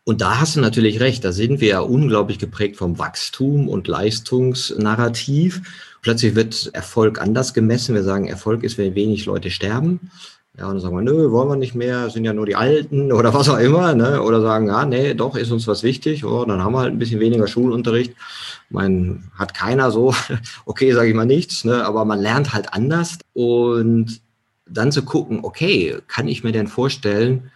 [0.04, 3.88] Und da hast du natürlich recht, da sind wir ja unglaublich geprägt vom Wachstum und
[3.88, 5.60] Leistungsnarrativ.
[6.02, 7.94] Plötzlich wird Erfolg anders gemessen.
[7.94, 10.10] Wir sagen, Erfolg ist, wenn wenig Leute sterben.
[10.58, 13.12] Ja, und dann sagen wir, nö, wollen wir nicht mehr, sind ja nur die Alten
[13.18, 14.22] oder was auch immer, ne?
[14.22, 16.24] Oder sagen, ja, nee, doch, ist uns was wichtig.
[16.24, 18.14] Oh, dann haben wir halt ein bisschen weniger Schulunterricht.
[18.68, 20.14] Man hat keiner so,
[20.66, 21.84] okay, sage ich mal nichts, ne?
[21.84, 23.18] aber man lernt halt anders.
[23.34, 24.20] Und
[24.66, 27.50] dann zu gucken, okay, kann ich mir denn vorstellen,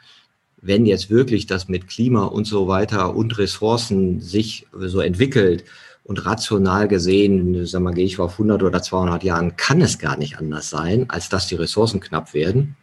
[0.62, 5.64] wenn jetzt wirklich das mit Klima und so weiter und Ressourcen sich so entwickelt
[6.04, 10.16] und rational gesehen, sag mal, gehe ich auf 100 oder 200 Jahren, kann es gar
[10.16, 12.76] nicht anders sein, als dass die Ressourcen knapp werden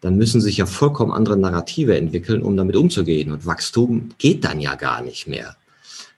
[0.00, 3.32] dann müssen sich ja vollkommen andere Narrative entwickeln, um damit umzugehen.
[3.32, 5.56] Und Wachstum geht dann ja gar nicht mehr,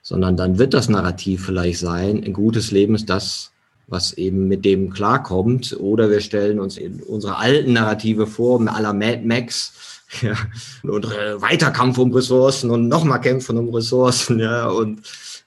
[0.01, 3.51] sondern dann wird das Narrativ vielleicht sein, ein gutes Leben ist das,
[3.87, 5.75] was eben mit dem klarkommt.
[5.77, 9.73] Oder wir stellen uns in unsere alten Narrative vor, mit aller Mad Max,
[10.21, 10.35] ja,
[10.83, 15.01] und äh, weiter Kampf um Ressourcen und nochmal kämpfen um Ressourcen, ja, und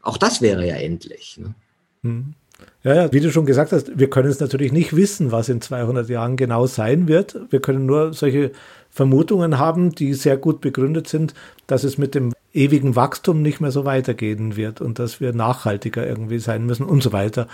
[0.06, 1.38] auch das wäre ja endlich.
[1.38, 1.54] Ne?
[2.02, 2.34] Hm.
[2.82, 5.60] Ja, ja, wie du schon gesagt hast, wir können es natürlich nicht wissen, was in
[5.60, 7.38] 200 Jahren genau sein wird.
[7.50, 8.52] Wir können nur solche
[8.90, 11.34] Vermutungen haben, die sehr gut begründet sind,
[11.66, 16.06] dass es mit dem ewigen Wachstum nicht mehr so weitergehen wird und dass wir nachhaltiger
[16.06, 17.48] irgendwie sein müssen und so weiter.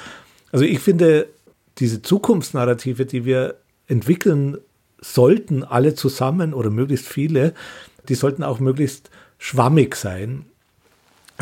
[0.53, 1.27] Also ich finde,
[1.79, 3.57] diese Zukunftsnarrative, die wir
[3.89, 4.59] entwickeln
[5.01, 7.55] sollten, alle zusammen oder möglichst viele,
[8.09, 10.45] die sollten auch möglichst schwammig sein.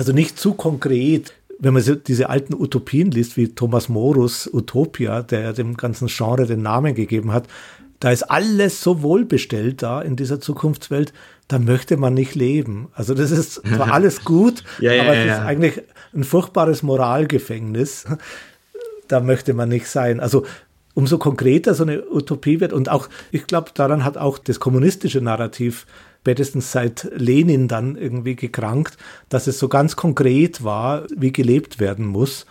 [0.00, 5.52] Also nicht zu konkret, wenn man diese alten Utopien liest, wie Thomas Morus Utopia, der
[5.52, 7.46] dem ganzen Genre den Namen gegeben hat,
[7.98, 11.12] da ist alles so wohlbestellt da in dieser Zukunftswelt,
[11.48, 12.88] da möchte man nicht leben.
[12.94, 15.82] Also das ist zwar alles gut, ja, ja, aber es ja, ist eigentlich
[16.14, 18.06] ein furchtbares Moralgefängnis.
[19.06, 20.18] Da möchte man nicht sein.
[20.18, 20.46] Also
[20.94, 25.20] umso konkreter so eine Utopie wird und auch, ich glaube, daran hat auch das kommunistische
[25.20, 25.84] Narrativ
[26.20, 28.98] spätestens seit Lenin dann irgendwie gekrankt,
[29.28, 32.46] dass es so ganz konkret war, wie gelebt werden muss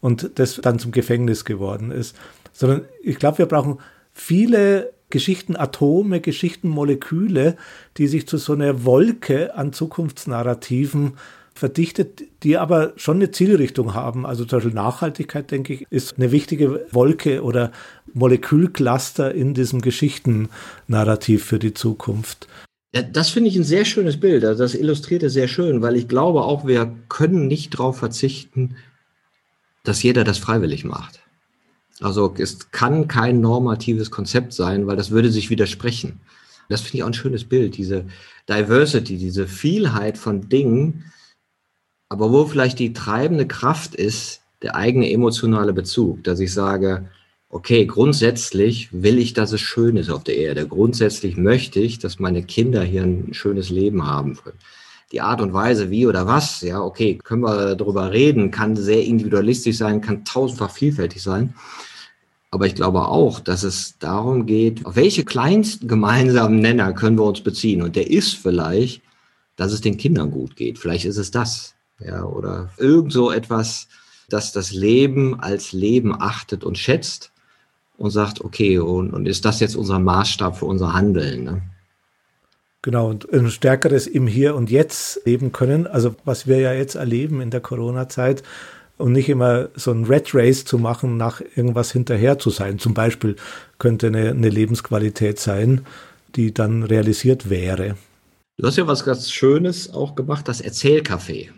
[0.00, 2.16] und das dann zum Gefängnis geworden ist.
[2.52, 3.78] Sondern ich glaube, wir brauchen
[4.12, 7.56] viele Geschichtenatome, Geschichtenmoleküle,
[7.96, 11.12] die sich zu so einer Wolke an Zukunftsnarrativen
[11.54, 14.26] verdichtet, die aber schon eine Zielrichtung haben.
[14.26, 17.70] Also zum Beispiel Nachhaltigkeit, denke ich, ist eine wichtige Wolke oder
[18.14, 22.48] Molekülcluster in diesem Geschichtennarrativ für die Zukunft.
[22.94, 24.44] Ja, das finde ich ein sehr schönes Bild.
[24.44, 28.76] Also das illustriert es sehr schön, weil ich glaube auch, wir können nicht darauf verzichten,
[29.82, 31.20] dass jeder das freiwillig macht.
[32.00, 36.20] Also es kann kein normatives Konzept sein, weil das würde sich widersprechen.
[36.68, 38.06] Das finde ich auch ein schönes Bild, diese
[38.48, 41.12] Diversity, diese Vielheit von Dingen,
[42.08, 47.08] aber wo vielleicht die treibende Kraft ist, der eigene emotionale Bezug, dass ich sage,
[47.52, 50.66] okay, grundsätzlich will ich, dass es schön ist auf der Erde.
[50.66, 54.38] Grundsätzlich möchte ich, dass meine Kinder hier ein schönes Leben haben.
[55.12, 59.04] Die Art und Weise, wie oder was, ja, okay, können wir darüber reden, kann sehr
[59.04, 61.54] individualistisch sein, kann tausendfach vielfältig sein.
[62.50, 67.24] Aber ich glaube auch, dass es darum geht, auf welche kleinsten gemeinsamen Nenner können wir
[67.24, 67.82] uns beziehen.
[67.82, 69.02] Und der ist vielleicht,
[69.56, 70.78] dass es den Kindern gut geht.
[70.78, 71.74] Vielleicht ist es das.
[71.98, 73.88] Ja, oder irgend so etwas,
[74.30, 77.31] das das Leben als Leben achtet und schätzt
[77.96, 81.44] und sagt, okay, und, und ist das jetzt unser Maßstab für unser Handeln?
[81.44, 81.62] Ne?
[82.82, 85.86] Genau, und ein stärkeres im Hier und Jetzt leben können.
[85.86, 88.42] Also was wir ja jetzt erleben in der Corona-Zeit
[88.98, 92.78] und nicht immer so ein Red Race zu machen, nach irgendwas hinterher zu sein.
[92.78, 93.36] Zum Beispiel
[93.78, 95.86] könnte eine, eine Lebensqualität sein,
[96.34, 97.96] die dann realisiert wäre.
[98.58, 101.48] Du hast ja was ganz Schönes auch gemacht, das Erzählcafé.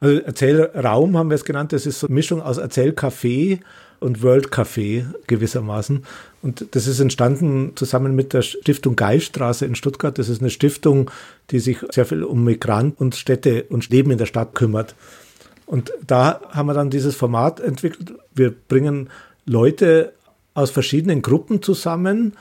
[0.00, 1.72] Also Erzählraum haben wir es genannt.
[1.72, 3.60] Das ist so eine Mischung aus Erzählcafé
[4.04, 6.04] und World Café gewissermaßen.
[6.42, 10.18] Und das ist entstanden zusammen mit der Stiftung Geiststraße in Stuttgart.
[10.18, 11.10] Das ist eine Stiftung,
[11.50, 14.94] die sich sehr viel um Migranten und Städte und Leben in der Stadt kümmert.
[15.64, 18.12] Und da haben wir dann dieses Format entwickelt.
[18.34, 19.08] Wir bringen
[19.46, 20.12] Leute
[20.52, 22.34] aus verschiedenen Gruppen zusammen.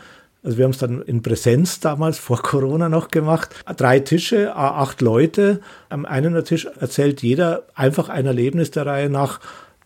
[0.43, 3.55] Also wir haben es dann in Präsenz damals vor Corona noch gemacht.
[3.77, 5.61] Drei Tische, acht Leute.
[5.87, 9.39] Am einen Tisch erzählt jeder einfach ein Erlebnis der Reihe nach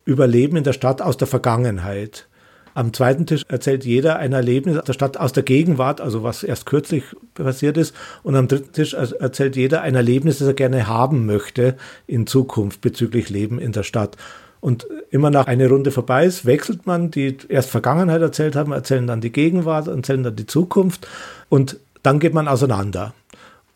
[0.08, 2.28] Überleben in der Stadt aus der Vergangenheit.
[2.74, 6.66] Am zweiten Tisch erzählt jeder ein Erlebnis der Stadt aus der Gegenwart, also was erst
[6.66, 7.04] kürzlich
[7.34, 7.96] passiert ist.
[8.24, 12.82] Und am dritten Tisch erzählt jeder ein Erlebnis, das er gerne haben möchte in Zukunft
[12.82, 14.16] bezüglich Leben in der Stadt.
[14.62, 19.08] Und immer nach einer Runde vorbei ist, wechselt man, die erst Vergangenheit erzählt haben, erzählen
[19.08, 21.08] dann die Gegenwart, erzählen dann die Zukunft
[21.50, 23.14] und dann geht man auseinander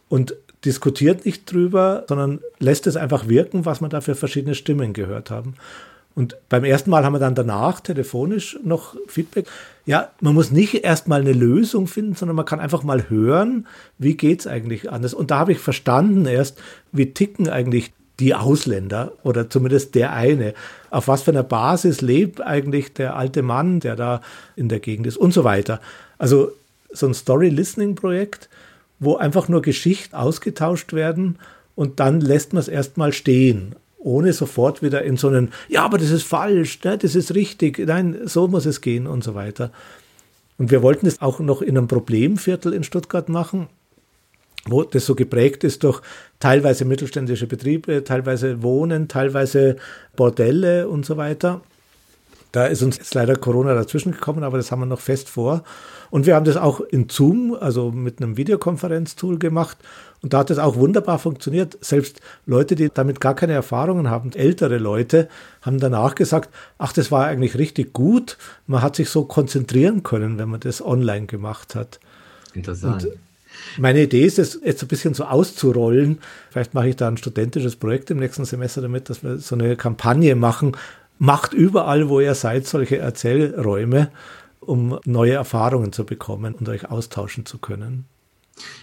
[0.10, 4.94] und diskutiert nicht drüber, sondern lässt es einfach wirken, was man da für verschiedene Stimmen
[4.94, 5.56] gehört haben.
[6.14, 9.48] Und beim ersten Mal haben wir dann danach telefonisch noch Feedback.
[9.86, 13.66] Ja, man muss nicht erstmal eine Lösung finden, sondern man kann einfach mal hören,
[13.98, 15.14] wie geht es eigentlich anders.
[15.14, 16.60] Und da habe ich verstanden erst,
[16.92, 20.54] wie ticken eigentlich die Ausländer oder zumindest der eine.
[20.90, 24.22] Auf was für einer Basis lebt eigentlich der alte Mann, der da
[24.56, 25.80] in der Gegend ist und so weiter.
[26.18, 26.52] Also
[26.92, 28.50] so ein Story-Listening-Projekt,
[29.00, 31.40] wo einfach nur Geschichten ausgetauscht werden
[31.76, 35.98] und dann lässt man es erstmal stehen ohne sofort wieder in so einen, ja, aber
[35.98, 39.72] das ist falsch, ne, das ist richtig, nein, so muss es gehen und so weiter.
[40.58, 43.68] Und wir wollten es auch noch in einem Problemviertel in Stuttgart machen,
[44.66, 46.02] wo das so geprägt ist durch
[46.40, 49.78] teilweise mittelständische Betriebe, teilweise Wohnen, teilweise
[50.16, 51.62] Bordelle und so weiter.
[52.52, 55.64] Da ist uns jetzt leider Corona dazwischen gekommen, aber das haben wir noch fest vor.
[56.10, 59.78] Und wir haben das auch in Zoom, also mit einem Videokonferenztool gemacht.
[60.22, 61.78] Und da hat es auch wunderbar funktioniert.
[61.82, 65.30] Selbst Leute, die damit gar keine Erfahrungen haben, ältere Leute,
[65.62, 68.38] haben danach gesagt, ach, das war eigentlich richtig gut.
[68.68, 72.00] Man hat sich so konzentrieren können, wenn man das online gemacht hat.
[72.54, 73.06] Interessant.
[73.06, 73.14] Und
[73.78, 76.20] meine Idee ist es, jetzt ein bisschen so auszurollen.
[76.50, 79.76] Vielleicht mache ich da ein studentisches Projekt im nächsten Semester damit, dass wir so eine
[79.76, 80.76] Kampagne machen.
[81.24, 84.10] Macht überall, wo ihr seid, solche Erzählräume
[84.60, 88.06] um neue Erfahrungen zu bekommen und euch austauschen zu können.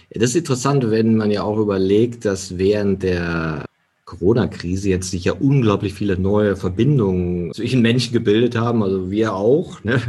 [0.09, 3.65] Ja, das ist interessant, wenn man ja auch überlegt, dass während der
[4.05, 9.83] Corona-Krise jetzt sich ja unglaublich viele neue Verbindungen zwischen Menschen gebildet haben, also wir auch.
[9.83, 10.01] Ne?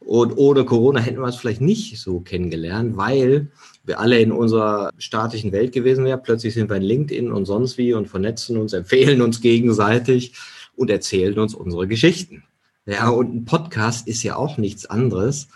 [0.00, 3.52] Und ohne Corona hätten wir es vielleicht nicht so kennengelernt, weil
[3.84, 6.24] wir alle in unserer statischen Welt gewesen wären.
[6.24, 10.32] Plötzlich sind wir in LinkedIn und sonst wie und vernetzen uns, empfehlen uns gegenseitig
[10.78, 12.44] und erzählen uns unsere Geschichten.
[12.86, 15.48] Ja, und ein Podcast ist ja auch nichts anderes,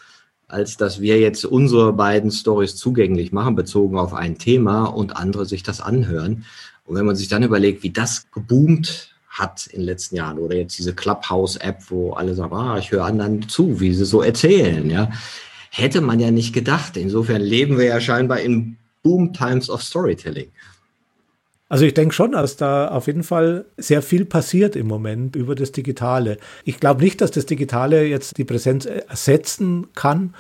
[0.49, 5.47] als dass wir jetzt unsere beiden Stories zugänglich machen, bezogen auf ein Thema und andere
[5.47, 6.45] sich das anhören.
[6.85, 10.57] Und wenn man sich dann überlegt, wie das geboomt hat in den letzten Jahren oder
[10.57, 14.91] jetzt diese Clubhouse-App, wo alle sagen, ah, ich höre anderen zu, wie sie so erzählen,
[14.91, 15.11] ja,
[15.71, 16.99] hätte man ja nicht gedacht.
[16.99, 20.51] Insofern leben wir ja scheinbar in Boom Times of Storytelling.
[21.73, 25.55] Also ich denke schon, dass da auf jeden Fall sehr viel passiert im Moment über
[25.55, 26.37] das Digitale.
[26.67, 30.35] Ich glaube nicht, dass das Digitale jetzt die Präsenz ersetzen kann.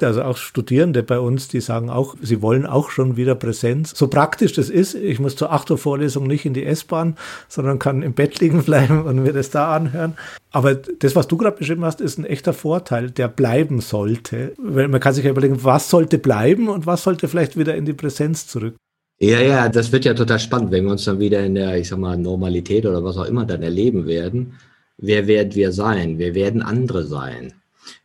[0.00, 3.92] Also auch Studierende bei uns, die sagen auch, sie wollen auch schon wieder Präsenz.
[3.94, 7.78] So praktisch das ist, ich muss zur 8 Uhr Vorlesung nicht in die S-Bahn, sondern
[7.78, 10.14] kann im Bett liegen bleiben und mir das da anhören.
[10.50, 14.54] Aber das, was du gerade beschrieben hast, ist ein echter Vorteil, der bleiben sollte.
[14.56, 17.84] Weil man kann sich ja überlegen, was sollte bleiben und was sollte vielleicht wieder in
[17.84, 18.76] die Präsenz zurück.
[19.22, 21.88] Ja, ja, das wird ja total spannend, wenn wir uns dann wieder in der, ich
[21.88, 24.54] sag mal, Normalität oder was auch immer dann erleben werden.
[24.96, 26.18] Wer werden wir sein?
[26.18, 27.52] Wir werden andere sein.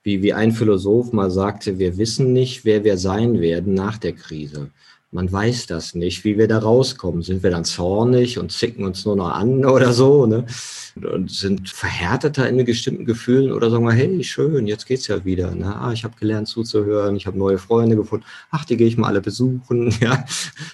[0.04, 4.12] Wie, wie ein Philosoph mal sagte, wir wissen nicht, wer wir sein werden nach der
[4.12, 4.72] Krise.
[5.16, 7.22] Man weiß das nicht, wie wir da rauskommen.
[7.22, 10.26] Sind wir dann zornig und zicken uns nur noch an oder so?
[10.26, 10.46] Ne?
[11.02, 15.56] Und sind verhärteter in bestimmten Gefühlen oder sagen wir, hey, schön, jetzt geht's ja wieder.
[15.56, 15.74] Ne?
[15.74, 18.26] Ah, ich habe gelernt zuzuhören, ich habe neue Freunde gefunden.
[18.52, 19.94] Ach, die gehe ich mal alle besuchen.
[20.02, 20.26] Ja?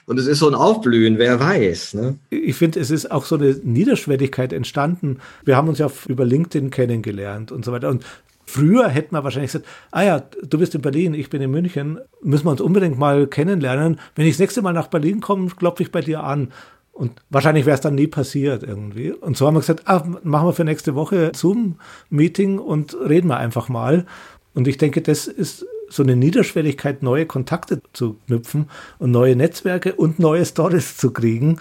[0.07, 1.93] Und es ist so ein Aufblühen, wer weiß.
[1.93, 2.15] Ne?
[2.31, 5.19] Ich finde, es ist auch so eine Niederschwelligkeit entstanden.
[5.45, 7.89] Wir haben uns ja über LinkedIn kennengelernt und so weiter.
[7.89, 8.03] Und
[8.51, 11.99] Früher hätten wir wahrscheinlich gesagt, ah ja, du bist in Berlin, ich bin in München,
[12.21, 13.97] müssen wir uns unbedingt mal kennenlernen.
[14.15, 16.51] Wenn ich das nächste Mal nach Berlin komme, klopfe ich bei dir an.
[16.91, 19.13] Und wahrscheinlich wäre es dann nie passiert irgendwie.
[19.13, 23.37] Und so haben wir gesagt, ah, machen wir für nächste Woche Zoom-Meeting und reden wir
[23.37, 24.05] einfach mal.
[24.53, 29.93] Und ich denke, das ist so eine Niederschwelligkeit, neue Kontakte zu knüpfen und neue Netzwerke
[29.95, 31.57] und neue Stories zu kriegen,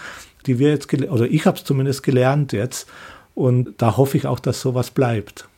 [0.47, 2.89] die wir jetzt, oder ich habe es zumindest gelernt jetzt.
[3.37, 5.49] Und da hoffe ich auch, dass sowas bleibt.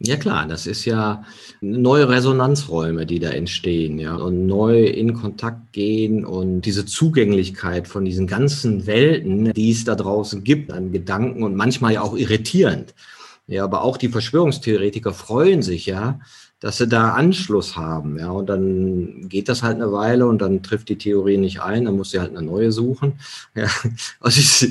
[0.00, 1.24] Ja klar, das ist ja
[1.60, 8.04] neue Resonanzräume, die da entstehen, ja, und neu in Kontakt gehen und diese Zugänglichkeit von
[8.04, 12.94] diesen ganzen Welten, die es da draußen gibt an Gedanken und manchmal ja auch irritierend.
[13.46, 16.18] Ja, aber auch die Verschwörungstheoretiker freuen sich ja,
[16.60, 20.62] dass sie da Anschluss haben, ja, und dann geht das halt eine Weile und dann
[20.62, 23.20] trifft die Theorie nicht ein, dann muss sie halt eine neue suchen.
[23.54, 23.68] Ja,
[24.20, 24.66] also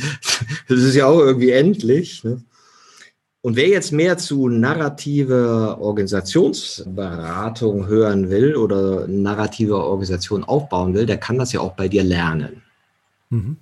[0.67, 2.24] das ist ja auch irgendwie endlich.
[2.24, 2.41] Ne?
[3.45, 11.17] Und wer jetzt mehr zu narrative Organisationsberatung hören will oder narrative Organisation aufbauen will, der
[11.17, 12.61] kann das ja auch bei dir lernen.
[13.29, 13.57] Mhm.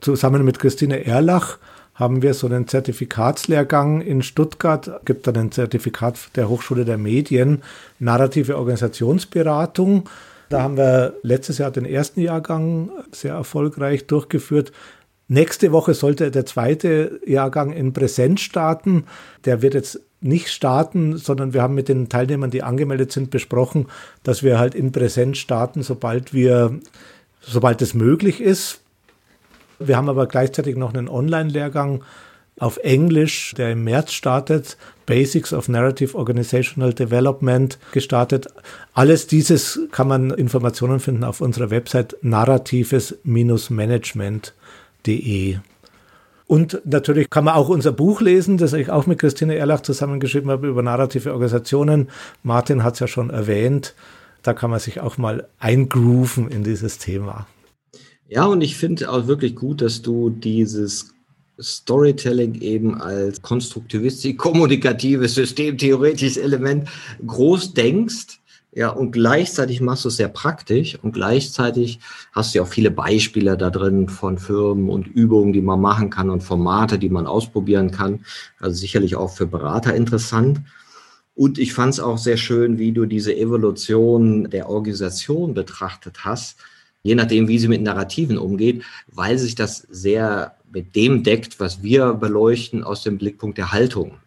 [0.00, 1.58] Zusammen mit Christine Erlach
[1.96, 7.64] haben wir so einen Zertifikatslehrgang in Stuttgart, gibt dann ein Zertifikat der Hochschule der Medien,
[7.98, 10.08] narrative Organisationsberatung.
[10.50, 14.70] Da haben wir letztes Jahr den ersten Jahrgang sehr erfolgreich durchgeführt.
[15.28, 19.04] Nächste Woche sollte der zweite Jahrgang in Präsenz starten.
[19.44, 23.86] Der wird jetzt nicht starten, sondern wir haben mit den Teilnehmern, die angemeldet sind, besprochen,
[24.22, 26.78] dass wir halt in Präsenz starten, sobald wir,
[27.40, 28.80] sobald es möglich ist.
[29.78, 32.02] Wir haben aber gleichzeitig noch einen Online-Lehrgang
[32.58, 38.46] auf Englisch, der im März startet, Basics of Narrative Organizational Development gestartet.
[38.94, 42.16] Alles dieses kann man Informationen finden auf unserer Website
[45.06, 45.58] narratives-management.de.
[46.48, 50.50] Und natürlich kann man auch unser Buch lesen, das ich auch mit Christine Erlach zusammengeschrieben
[50.50, 52.08] habe über narrative Organisationen.
[52.44, 53.94] Martin hat es ja schon erwähnt.
[54.42, 57.48] Da kann man sich auch mal eingrooven in dieses Thema.
[58.28, 61.12] Ja, und ich finde auch wirklich gut, dass du dieses
[61.60, 66.88] Storytelling eben als konstruktivistisch, kommunikatives, systemtheoretisches Element
[67.26, 68.38] groß denkst.
[68.76, 71.98] Ja, und gleichzeitig machst du es sehr praktisch und gleichzeitig
[72.32, 76.10] hast du ja auch viele Beispiele da drin von Firmen und Übungen, die man machen
[76.10, 78.26] kann und Formate, die man ausprobieren kann.
[78.60, 80.60] Also sicherlich auch für Berater interessant.
[81.34, 86.58] Und ich fand es auch sehr schön, wie du diese Evolution der Organisation betrachtet hast,
[87.02, 91.82] je nachdem, wie sie mit Narrativen umgeht, weil sich das sehr mit dem deckt, was
[91.82, 94.18] wir beleuchten aus dem Blickpunkt der Haltung.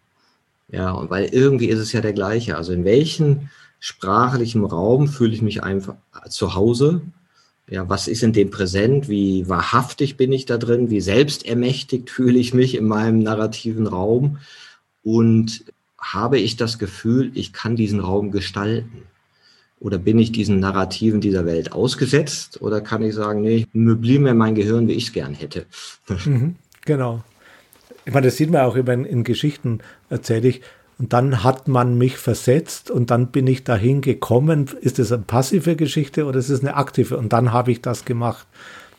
[0.72, 2.56] Ja, und weil irgendwie ist es ja der gleiche.
[2.56, 3.48] Also in welchem
[3.80, 5.96] sprachlichen Raum fühle ich mich einfach
[6.28, 7.00] zu Hause?
[7.68, 9.08] Ja, was ist in dem präsent?
[9.08, 10.90] Wie wahrhaftig bin ich da drin?
[10.90, 14.38] Wie selbstermächtigt fühle ich mich in meinem narrativen Raum?
[15.02, 15.64] Und
[15.98, 19.02] habe ich das Gefühl, ich kann diesen Raum gestalten?
[19.78, 22.60] Oder bin ich diesen Narrativen dieser Welt ausgesetzt?
[22.60, 25.64] Oder kann ich sagen, nee, ich möbliere mir mein Gehirn, wie ich es gern hätte?
[26.26, 27.24] Mhm, genau.
[28.04, 29.78] Ich meine, das sieht man auch immer in, in Geschichten,
[30.10, 30.60] erzähle ich.
[31.00, 34.66] Und dann hat man mich versetzt und dann bin ich dahin gekommen.
[34.82, 37.16] Ist das eine passive Geschichte oder ist es eine aktive?
[37.16, 38.46] Und dann habe ich das gemacht.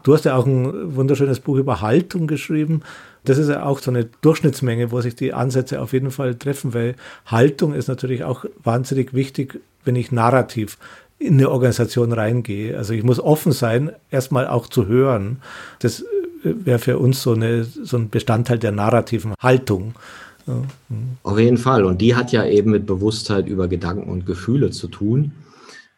[0.02, 2.82] Du hast ja auch ein wunderschönes Buch über Haltung geschrieben.
[3.24, 6.74] Das ist ja auch so eine Durchschnittsmenge, wo sich die Ansätze auf jeden Fall treffen,
[6.74, 6.95] weil
[7.28, 10.80] Haltung ist natürlich auch wahnsinnig wichtig, wenn ich narrativ
[11.20, 12.76] in eine Organisation reingehe.
[12.80, 15.39] Also ich muss offen sein, erstmal auch zu hören.
[15.78, 16.04] Das
[16.43, 19.93] wäre für uns so, eine, so ein Bestandteil der narrativen Haltung.
[21.24, 21.86] Auf jeden Fall.
[21.86, 25.32] Und die hat ja eben mit Bewusstheit über Gedanken und Gefühle zu tun.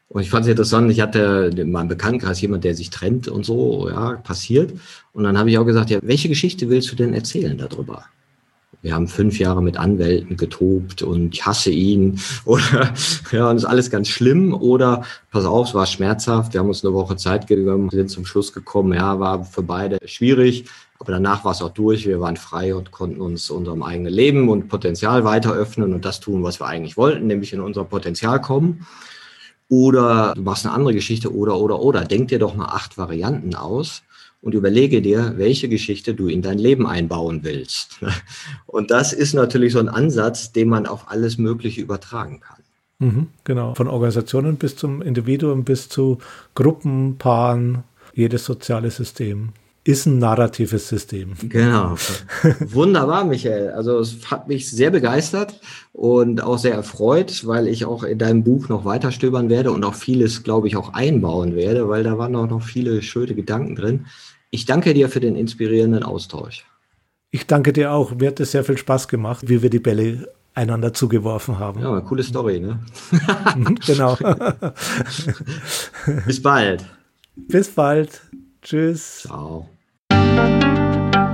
[0.10, 3.46] Und ich fand es interessant, ich hatte in meinem Bekanntenkreis jemand, der sich trennt und
[3.46, 4.74] so, ja, passiert.
[5.12, 8.06] Und dann habe ich auch gesagt, ja, welche Geschichte willst du denn erzählen darüber?
[8.84, 12.94] Wir haben fünf Jahre mit Anwälten getobt und ich hasse ihn oder
[13.32, 16.54] ja, und ist alles ganz schlimm oder pass auf, es war schmerzhaft.
[16.54, 19.98] Wir haben uns eine Woche Zeit gegeben, sind zum Schluss gekommen, ja, war für beide
[20.06, 20.66] schwierig,
[21.00, 22.08] aber danach war es auch durch.
[22.08, 26.20] Wir waren frei und konnten uns unserem eigenen Leben und Potenzial weiter öffnen und das
[26.20, 28.86] tun, was wir eigentlich wollten, nämlich in unser Potenzial kommen.
[29.70, 32.06] Oder du machst eine andere Geschichte oder, oder, oder.
[32.06, 34.04] Denk dir doch mal acht Varianten aus
[34.42, 38.00] und überlege dir, welche Geschichte du in dein Leben einbauen willst.
[38.66, 42.58] Und das ist natürlich so ein Ansatz, den man auf alles Mögliche übertragen kann.
[43.00, 43.74] Mhm, genau.
[43.74, 46.20] Von Organisationen bis zum Individuum bis zu
[46.56, 47.84] Gruppen, Paaren,
[48.14, 49.54] jedes soziale System
[49.86, 51.34] ist ein narratives System.
[51.50, 51.96] Genau.
[52.60, 53.72] Wunderbar, Michael.
[53.72, 55.60] Also es hat mich sehr begeistert
[55.92, 59.84] und auch sehr erfreut, weil ich auch in deinem Buch noch weiter stöbern werde und
[59.84, 63.76] auch vieles, glaube ich, auch einbauen werde, weil da waren auch noch viele schöne Gedanken
[63.76, 64.06] drin.
[64.52, 66.66] Ich danke dir für den inspirierenden Austausch.
[67.32, 68.16] Ich danke dir auch.
[68.16, 71.82] Mir hat es sehr viel Spaß gemacht, wie wir die Bälle einander zugeworfen haben.
[71.82, 72.80] Ja, eine coole Story, ne?
[73.56, 74.18] Mhm, genau.
[76.26, 76.86] Bis bald.
[77.36, 78.22] Bis bald.
[78.62, 79.24] Tschüss.
[79.24, 79.73] Ciao.